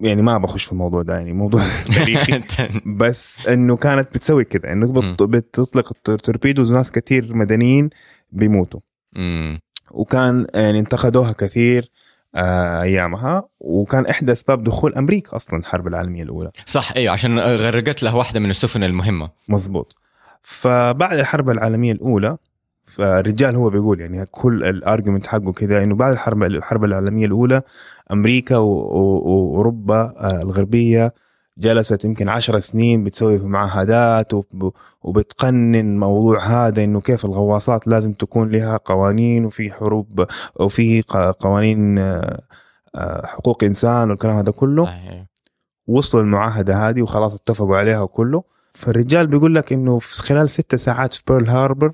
يعني 0.00 0.22
ما 0.22 0.38
بخش 0.38 0.64
في 0.64 0.72
الموضوع 0.72 1.02
ده 1.02 1.14
يعني 1.14 1.32
موضوع 1.32 1.62
تاريخي. 1.96 2.42
بس 2.86 3.46
إنه 3.46 3.76
كانت 3.76 4.08
بتسوي 4.14 4.44
كده 4.44 4.72
إنه 4.72 4.92
بت- 4.92 5.22
بتطلق 5.22 5.92
ال 6.08 6.14
torpedoes 6.14 6.70
وناس 6.72 6.90
كثير 6.90 7.34
مدنيين 7.34 7.90
بيموتوا. 8.32 8.80
وكان 9.90 10.46
يعني 10.54 10.78
انتقدوها 10.78 11.32
كثير. 11.32 11.90
أيامها. 12.82 13.42
وكان 13.60 14.06
إحدى 14.06 14.32
أسباب 14.32 14.64
دخول 14.64 14.94
أمريكا 14.94 15.36
أصلا 15.36 15.58
الحرب 15.60 15.86
العالمية 15.86 16.22
الأولى. 16.22 16.50
صح 16.66 16.92
أيوه 16.96 17.12
عشان 17.12 17.38
غرقت 17.38 18.02
له 18.02 18.16
واحدة 18.16 18.40
من 18.40 18.50
السفن 18.50 18.84
المهمة. 18.84 19.30
مزبوط 19.48 19.96
فبعد 20.42 21.18
الحرب 21.18 21.50
العالمية 21.50 21.92
الأولى 21.92 22.36
فالرجال 22.86 23.56
هو 23.56 23.70
بيقول 23.70 24.00
يعني 24.00 24.26
كل 24.26 24.64
ال 24.64 24.71
argument 24.71 25.26
حقه 25.26 25.52
كده 25.52 25.82
إنه 25.82 25.94
بعد 25.94 26.12
الحرب 26.12 26.42
الحرب 26.42 26.84
العالمية 26.84 27.26
الأولى 27.26 27.62
أمريكا 28.12 28.56
واوروبا 28.56 30.14
آه، 30.16 30.42
الغربية 30.42 31.14
جلست 31.58 32.04
يمكن 32.04 32.28
عشر 32.28 32.58
سنين 32.58 33.04
بتسوي 33.04 33.38
في 33.38 33.46
معاهدات 33.46 34.34
وب- 34.34 34.72
وبتقنن 35.02 35.98
موضوع 35.98 36.44
هذا 36.44 36.84
إنه 36.84 37.00
كيف 37.00 37.24
الغواصات 37.24 37.86
لازم 37.88 38.12
تكون 38.12 38.50
لها 38.50 38.76
قوانين 38.76 39.44
وفي 39.44 39.72
حروب 39.72 40.26
وفي 40.60 41.02
قوانين 41.40 41.98
آه، 41.98 43.26
حقوق 43.26 43.64
إنسان 43.64 44.10
والكلام 44.10 44.36
هذا 44.36 44.52
كله. 44.52 44.84
وصلوا 45.86 46.22
المعاهدة 46.22 46.88
هذه 46.88 47.02
وخلاص 47.02 47.34
اتفقوا 47.34 47.76
عليها 47.76 48.00
وكله 48.00 48.42
فالرجال 48.74 49.26
بيقول 49.26 49.54
لك 49.54 49.72
إنه 49.72 49.98
في 49.98 50.22
خلال 50.22 50.50
ستة 50.50 50.76
ساعات 50.76 51.12
في 51.14 51.22
بيرل 51.28 51.48
هاربر 51.48 51.92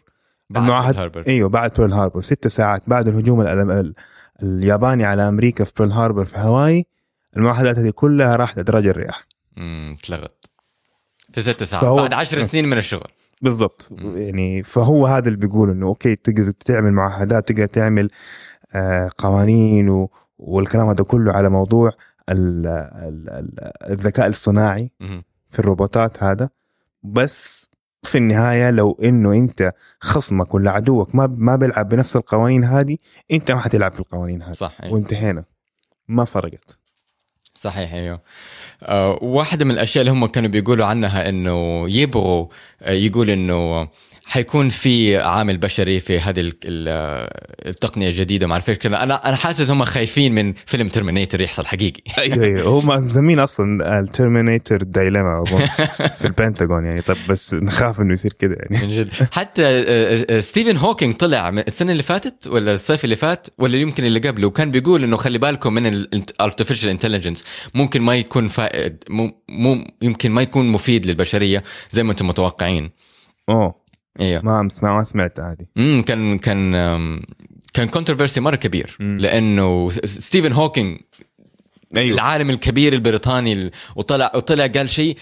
بعد 0.51 0.63
المعاهد- 0.65 0.97
هاربر. 0.97 1.25
أيوه 1.29 1.49
بعد 1.49 1.71
بيرل 1.79 1.93
هاربر 1.93 2.21
ست 2.21 2.47
ساعات 2.47 2.83
بعد 2.87 3.09
الهجوم 3.09 3.41
ال- 3.41 3.71
ال- 3.71 3.95
الياباني 4.43 5.05
على 5.05 5.29
أمريكا 5.29 5.65
في 5.65 5.73
بيرل 5.79 5.93
هاربر 5.93 6.25
في 6.25 6.37
هاواي 6.39 6.87
المعاهدات 7.37 7.79
هذه 7.79 7.91
كلها 7.91 8.37
راحت 8.37 8.59
ادراج 8.59 8.87
الرياح 8.87 9.27
امم 9.59 9.97
اتلغت 9.99 10.47
في 11.33 11.41
ست 11.41 11.63
ساعات. 11.63 11.85
فهو- 11.85 11.97
بعد 11.97 12.13
عشر 12.13 12.43
سنين 12.53 12.69
من 12.69 12.79
الشغل. 12.79 13.09
بالضبط. 13.43 13.89
مم. 13.91 14.19
يعني 14.19 14.63
فهو 14.63 15.07
هذا 15.07 15.27
اللي 15.29 15.39
بيقول 15.39 15.71
إنه 15.71 15.87
okay 15.87 16.16
تقدر 16.17 16.51
تعمل 16.51 16.93
معاهدات 16.93 17.49
تقدر 17.49 17.67
تعمل 17.67 18.11
آه 18.75 19.11
قوانين 19.19 19.89
و 19.89 20.11
والكلام 20.39 20.89
هذا 20.89 21.05
كله 21.05 21.33
على 21.33 21.49
موضوع 21.49 21.91
ال 22.29 22.67
ال 22.67 23.29
ال 23.31 23.71
الذكاء 23.93 24.27
الصناعي. 24.27 24.91
في 25.51 25.59
الروبوتات 25.59 26.23
هذا. 26.23 26.51
بس 27.03 27.69
في 28.03 28.19
النهاية 28.19 28.71
لو 28.71 28.99
إنه 29.05 29.33
أنت 29.33 29.73
خصمك 30.01 30.55
ولا 30.55 30.71
عدوك 30.71 31.15
ما 31.15 31.27
ما 31.27 31.57
بيلعب 31.57 31.89
بنفس 31.89 32.17
القوانين 32.17 32.65
هذه 32.65 32.97
أنت 33.33 33.51
ما 33.51 33.61
حتلعب 33.61 33.93
في 33.93 34.01
القوانين 34.01 34.43
هذه. 34.43 34.53
صح. 34.53 34.77
وانتهينا. 34.85 35.45
ما 36.09 36.25
فرقت. 36.25 36.79
صحيح 37.63 37.93
أيوه. 37.95 38.21
آه، 38.83 39.19
واحدة 39.23 39.65
من 39.65 39.71
الأشياء 39.71 40.03
اللي 40.03 40.13
هم 40.13 40.27
كانوا 40.27 40.51
بيقولوا 40.51 40.87
عنها 40.87 41.29
إنه 41.29 41.85
يبغوا 41.91 42.47
آه، 42.83 42.93
يقول 42.93 43.31
إنه 43.31 43.89
حيكون 44.25 44.68
في 44.68 45.16
عامل 45.16 45.59
بشري 45.59 46.01
في 46.01 46.18
هذه 46.20 46.41
ال- 46.41 46.53
ال- 46.64 46.89
آه، 46.89 47.68
التقنية 47.68 48.09
الجديدة 48.09 48.47
ما 48.47 48.53
اعرف 48.53 48.70
كذا 48.70 49.03
أنا 49.03 49.29
أنا 49.29 49.37
حاسس 49.37 49.70
هم 49.70 49.85
خايفين 49.85 50.35
من 50.35 50.53
فيلم 50.66 50.89
ترمينيتر 50.89 51.41
يحصل 51.41 51.66
حقيقي. 51.66 52.03
أيوه 52.18 52.45
أيوه. 52.45 52.68
هم 52.81 53.05
مسمين 53.05 53.39
أصلا 53.39 54.01
ال 54.01 54.08
Terminator 54.08 54.83
dilemma 54.83 55.43
أظن 55.43 55.66
في 56.18 56.25
البنتاغون 56.25 56.85
يعني. 56.85 57.03
طب 57.03 57.16
بس 57.29 57.55
نخاف 57.55 58.01
إنه 58.01 58.12
يصير 58.12 58.33
كده 58.33 58.57
يعني. 58.59 58.87
من 58.87 58.93
جد. 59.01 59.11
حتى 59.33 59.62
آه، 59.64 60.27
آه، 60.31 60.41
ستيفن 60.41 60.77
هوكينج 60.77 61.14
طلع 61.14 61.51
من 61.51 61.59
السنة 61.59 61.93
اللي 61.93 62.03
فاتت 62.03 62.47
ولا 62.47 62.75
الصيف 62.75 63.05
اللي 63.05 63.16
فات 63.16 63.47
ولا 63.59 63.77
يمكن 63.77 64.05
اللي 64.05 64.18
قبله 64.20 64.47
وكان 64.47 64.70
بيقول 64.70 65.05
إنه 65.05 65.16
خلي 65.16 65.39
بالكم 65.39 65.75
من 65.75 65.87
ال 65.87 65.96
artificial 65.96 66.91
intelligence 66.91 67.45
ممكن 67.75 68.03
ما 68.03 68.16
يكون 68.16 68.49
فائد 68.49 69.05
مو 69.11 69.33
مو 69.49 69.85
يمكن 70.03 70.31
ما 70.31 70.43
يكون 70.43 70.68
مفيد 70.68 71.07
للبشرية 71.07 71.62
زي 71.91 72.03
ما 72.03 72.11
أنتم 72.12 72.27
متوقعين. 72.29 72.91
أوه. 73.49 73.82
إيوه. 74.21 74.43
ما 74.45 74.63
ما 74.83 74.95
ما 74.97 75.05
سمعت 75.05 75.41
هذه. 75.41 75.67
امم 75.79 76.03
كان 76.03 76.39
كان 76.39 76.73
كان 77.73 77.89
controversy 77.89 78.41
مرة 78.41 78.57
كبير 78.57 78.97
مم. 79.01 79.19
لأنه 79.19 79.89
ستيفن 80.05 80.53
هوكينج 80.53 81.01
أيوه. 81.97 82.15
العالم 82.15 82.51
الكبير 82.51 82.93
البريطاني 82.93 83.53
ال- 83.53 83.71
وطلع 83.97 84.33
وطلع 84.35 84.67
قال 84.67 84.91
شيء 84.91 85.17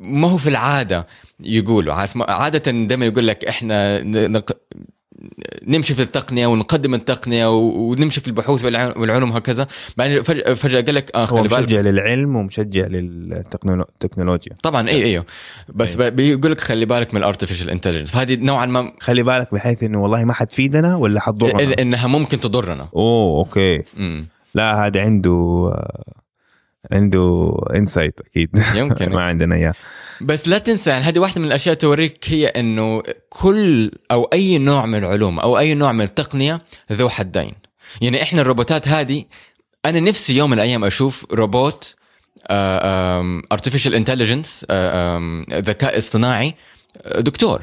ما 0.00 0.30
هو 0.30 0.36
في 0.36 0.48
العادة 0.48 1.06
يقولوا 1.40 1.94
عارف؟ 1.94 2.18
عادة 2.30 2.70
دائما 2.86 3.06
يقول 3.06 3.26
لك 3.26 3.44
إحنا 3.44 4.02
نمشي 5.66 5.94
في 5.94 6.02
التقنية 6.02 6.46
ونقدم 6.46 6.94
التقنية 6.94 7.46
ونمشي 7.50 8.20
في 8.20 8.26
البحوث 8.28 8.60
والع- 8.64 8.96
والعلوم 8.98 9.32
هكذا 9.32 9.66
بعدين 9.96 10.22
فجاه 10.22 10.54
فجأة 10.54 10.80
قال 10.80 10.94
لك 10.94 11.10
آه 11.14 11.20
هو 11.22 11.26
خلي 11.26 11.48
بالك. 11.48 11.62
مشجع 11.62 11.80
للعلم 11.80 12.36
ومشجع 12.36 12.86
للتكنولوجيا 12.86 14.52
طبعا 14.62 14.88
اي 14.88 15.04
أيوه 15.04 15.24
بس 15.74 15.96
أيوة. 15.96 16.08
بيقول 16.08 16.52
لك 16.52 16.60
خلي 16.60 16.86
بالك 16.86 17.14
من 17.14 17.20
ال 17.20 17.24
artificial 17.24 17.70
intelligence 17.70 18.10
فهذه 18.12 18.36
نوعا 18.36 18.66
ما 18.66 18.92
خلي 19.00 19.22
بالك 19.22 19.54
بحيث 19.54 19.82
إنه 19.82 20.02
والله 20.02 20.24
ما 20.24 20.32
حتفيدنا 20.32 20.96
ولا 20.96 21.20
حتضرنا. 21.20 21.82
إنها 21.82 22.06
ممكن 22.06 22.40
تضرنا. 22.40 22.88
أوه 22.96 23.38
okay. 23.38 23.82
امم 23.96 24.26
لا 24.54 24.86
هذا 24.86 25.00
عنده 25.00 25.30
آه، 25.74 26.04
عنده 26.92 27.54
insight 27.74 28.20
أكيد. 28.20 28.50
يمكن. 28.74 29.10
ما 29.16 29.22
عندنا 29.22 29.54
إياه. 29.54 29.74
بس 30.20 30.48
لا 30.48 30.58
تنسى 30.58 30.90
يعني 30.90 31.04
هذه 31.04 31.18
واحدة 31.18 31.40
من 31.40 31.46
الأشياء 31.46 31.74
توريك 31.74 32.24
هي 32.28 32.46
إنه 32.46 33.02
كل 33.28 33.90
أو 34.10 34.24
أي 34.24 34.58
نوع 34.58 34.86
من 34.86 34.98
العلوم 34.98 35.40
أو 35.40 35.58
أي 35.58 35.74
نوع 35.74 35.92
من 35.92 36.00
التقنية 36.00 36.58
ذو 36.92 37.08
حدين. 37.08 37.54
يعني 38.00 38.22
إحنا 38.22 38.40
الروبوتات 38.40 38.88
هذه 38.88 39.24
أنا 39.86 40.00
نفسي 40.00 40.36
يوم 40.36 40.50
من 40.50 40.56
الأيام 40.56 40.84
أشوف 40.84 41.26
روبوت 41.32 41.96
artificial 43.52 43.94
intelligence 43.94 44.66
ذكاء 45.52 45.98
اصطناعي. 45.98 46.54
آه، 47.02 47.20
دكتور. 47.20 47.62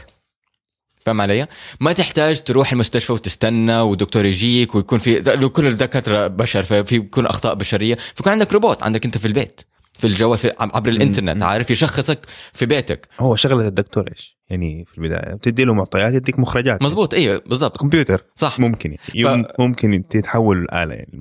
فاهم 1.06 1.22
علي؟ 1.22 1.48
ما 1.80 1.94
تحتاج 1.94 2.42
تروح 2.42 2.72
المستشفى 2.72 3.14
وتستنى 3.14 3.80
ودكتور 3.80 4.26
يجيك 4.26 4.76
ويكون 4.76 5.00
في 5.00 5.22
كل 5.50 5.68
الدكاترة 5.68 6.28
بشر 6.28 6.64
ففي 6.64 7.00
بيكون 7.00 7.26
أخطاء 7.26 7.54
بشرية 7.54 7.96
فيكون 8.16 8.32
عندك 8.32 8.54
روبوت 8.54 8.84
عندك 8.84 9.06
أنت 9.06 9.18
في 9.18 9.26
البيت 9.26 9.62
في 9.94 10.08
الجوال 10.08 10.38
في 10.38 10.52
عبر 10.60 10.90
الإنترنت 10.90 11.44
عارف 11.44 11.72
يشخصك 11.72 12.20
في 12.54 12.66
بيتك 12.66 13.08
هو 13.20 13.36
شغلة 13.36 13.68
الدكتور 13.68 14.08
إيش؟ 14.12 14.35
يعني 14.50 14.86
في 14.86 14.98
البداية. 14.98 15.34
بتدي 15.34 15.64
له 15.64 15.74
معطيات 15.74 16.14
يديك 16.14 16.40
مخرجات. 16.40 16.82
مظبوط 16.84 17.14
إيوه 17.14 17.42
بالضبط. 17.46 17.78
كمبيوتر. 17.78 18.24
صح. 18.36 18.60
ممكن. 18.60 18.90
يعني 18.90 19.00
يوم 19.38 19.46
ممكن 19.60 20.04
تتحول 20.10 20.58
الاله 20.58 20.94
يعني. 20.94 21.20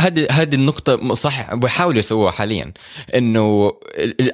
هذه 0.00 0.26
هذه 0.30 0.54
النقطة 0.54 1.14
صح 1.14 1.54
بيحاولوا 1.54 1.98
يسووها 1.98 2.30
حاليا. 2.30 2.72
إنه 3.14 3.72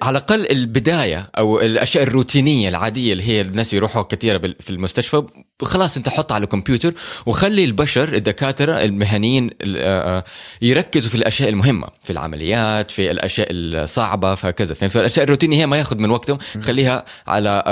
على 0.03 0.18
الأقل 0.18 0.51
البداية 0.51 1.30
أو 1.38 1.61
الأشياء 1.61 2.05
الروتينية 2.05 2.68
العادية 2.68 3.12
اللي 3.12 3.24
هي 3.24 3.40
الناس 3.40 3.74
يروحوا 3.74 4.03
كثيرة 4.03 4.36
بال- 4.38 4.57
في 4.61 4.70
المستشفى 4.70 5.22
خلاص 5.62 5.97
أنت 5.97 6.09
حطها 6.09 6.34
على 6.34 6.45
الكمبيوتر 6.45 6.93
وخلي 7.26 7.64
البشر 7.64 8.14
الدكاترة 8.14 8.72
المهنيين 8.84 9.51
ال- 9.62 10.22
يركزوا 10.62 11.09
في 11.09 11.14
الأشياء 11.14 11.49
المهمة 11.49 11.86
في 12.03 12.11
العمليات 12.11 12.90
في 12.90 13.11
الأشياء 13.11 13.49
الصعبة 13.51 14.34
فكذا؟ 14.34 14.74
فالاشياء 14.74 15.24
الروتينية 15.24 15.57
هي 15.57 15.66
ما 15.66 15.76
ياخذ 15.76 15.99
من 15.99 16.11
وقتهم. 16.11 16.38
خليها 16.62 17.05
على 17.26 17.62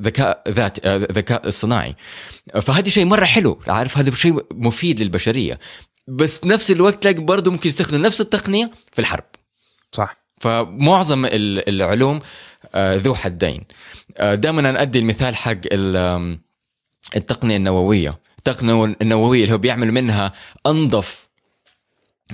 ذكاء 0.00 0.42
ذات 0.48 0.86
آه، 0.86 0.96
ذكاء 1.12 1.48
اصطناعي. 1.48 1.96
فهذا 2.62 2.88
شيء 2.88 3.04
مرة 3.04 3.24
حلو. 3.24 3.60
عارف 3.68 3.98
هذا 3.98 4.10
شيء 4.10 4.46
مفيد 4.52 5.00
للبشرية. 5.00 5.58
بس 6.08 6.44
نفس 6.44 6.70
الوقت 6.70 7.02
تلاقي 7.02 7.22
برضه 7.22 7.50
ممكن 7.50 7.68
يستخدموا 7.68 8.06
نفس 8.06 8.20
التقنية 8.20 8.70
في 8.92 8.98
الحرب. 8.98 9.24
صح. 9.92 10.16
فمعظم 10.40 11.24
ال- 11.26 11.68
العلوم 11.68 12.20
آه، 12.74 12.96
ذو 12.96 13.14
حدين. 13.14 13.64
دائما 14.20 14.60
أنا 14.60 14.82
أدي 14.82 14.98
المثال 14.98 15.36
حق 15.36 15.60
التقنية 17.16 17.56
النووية. 17.56 18.18
التقنية 18.38 18.94
النووية 19.02 19.42
اللي 19.44 19.54
هو 19.54 19.58
بيعمل 19.58 19.92
منها 19.92 20.32
أنظف 20.66 21.28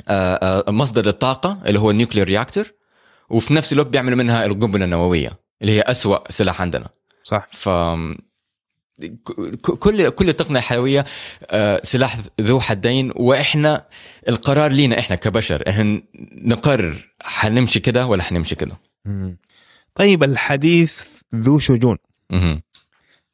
آه، 0.09 0.63
آه، 0.69 0.71
مصدر 0.71 1.07
للطاقة 1.07 1.61
اللي 1.67 1.79
هو 1.79 1.91
ال 1.91 1.95
nuclear 1.95 2.27
reactor 2.29 2.73
وفي 3.31 3.55
نفس 3.55 3.73
الوقت 3.73 3.87
بيعمل 3.89 4.17
منها 4.17 4.45
القنبلة 4.47 4.85
النووية 4.85 5.33
اللي 5.63 5.73
هي 5.73 5.81
أسوأ 5.81 6.33
سلاح 6.33 6.61
عندنا. 6.61 6.89
صح. 7.27 7.49
ف 7.51 7.69
كل 9.63 10.09
كل 10.09 10.33
تقنية 10.33 10.61
حيوية 10.61 11.05
آه، 11.51 11.81
سلاح 11.83 12.19
ذو 12.41 12.61
حدين 12.61 13.13
وإحنا 13.17 13.87
القرار 14.29 14.71
لينا 14.71 14.99
إحنا 14.99 15.17
كبشر 15.17 15.65
إحنا 15.69 16.03
نقرر 16.33 17.15
حنمشي 17.23 17.81
كده 17.81 18.07
ولا 18.07 18.23
حنمشي 18.23 18.55
كده. 18.55 18.77
مم. 19.05 19.39
طيب 19.95 20.23
الحديث 20.23 21.05
ذو 21.35 21.59
شجون. 21.59 21.99
مهم. 22.31 22.63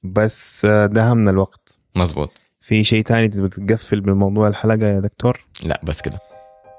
بس 0.02 0.64
آه، 0.64 0.86
دهمنا 0.86 1.30
الوقت. 1.30 1.78
مزبوط 1.96 2.32
في 2.60 2.84
شيء 2.84 3.04
تاني 3.04 3.28
تقفل 3.48 4.00
بالموضوع 4.00 4.48
الحلقة 4.48 4.86
يا 4.86 5.00
دكتور؟ 5.00 5.44
لا 5.62 5.80
بس 5.84 6.02
كده. 6.02 6.18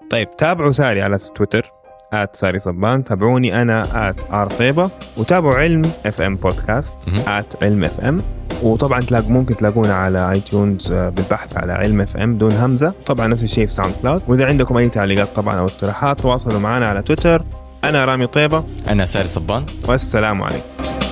طيب 0.09 0.38
تابعوا 0.38 0.72
ساري 0.72 1.01
على 1.01 1.18
تويتر. 1.36 1.72
at 2.14 2.36
ساري 2.36 2.59
صبان 2.59 3.03
تابعوني 3.03 3.61
أنا 3.61 4.09
at 4.10 4.16
ار 4.32 4.49
طيبه 4.49 4.89
وتابعوا 5.18 5.55
علم 5.55 5.82
اف 6.05 6.22
ام 6.22 6.36
بودكاست. 6.36 6.97
at 7.28 7.64
علم 7.64 7.84
اف 7.84 7.99
ام 7.99 8.22
وطبعا 8.64 9.01
تلاقوا 9.01 9.32
ممكن 9.32 9.57
تلاقونا 9.57 9.93
على 9.93 10.32
iTunes 10.32 10.91
آه، 10.91 11.09
بالبحث 11.09 11.57
على 11.57 11.74
علم 11.74 12.01
اف 12.01 12.18
ام 12.18 12.38
دون 12.38 12.51
همزة. 12.51 12.93
طبعا 13.05 13.28
نفس 13.28 13.43
الشيء 13.43 13.66
في 13.66 13.74
SoundCloud 13.74 14.22
وإذا 14.28 14.45
عندكم 14.45 14.78
أي 14.78 14.89
تعليقات 14.89 15.28
طبعا 15.36 15.59
أو 15.59 15.66
اقتراحات 15.66 16.20
تواصلوا 16.20 16.59
معنا 16.59 16.88
على 16.88 17.01
تويتر 17.01 17.43
أنا 17.84 18.05
رامي 18.05 18.28
طيبة. 18.28 18.64
أنا 18.88 19.05
ساري 19.05 19.28
صبان. 19.28 19.66
والسلام 19.88 20.43
عليكم. 20.43 21.03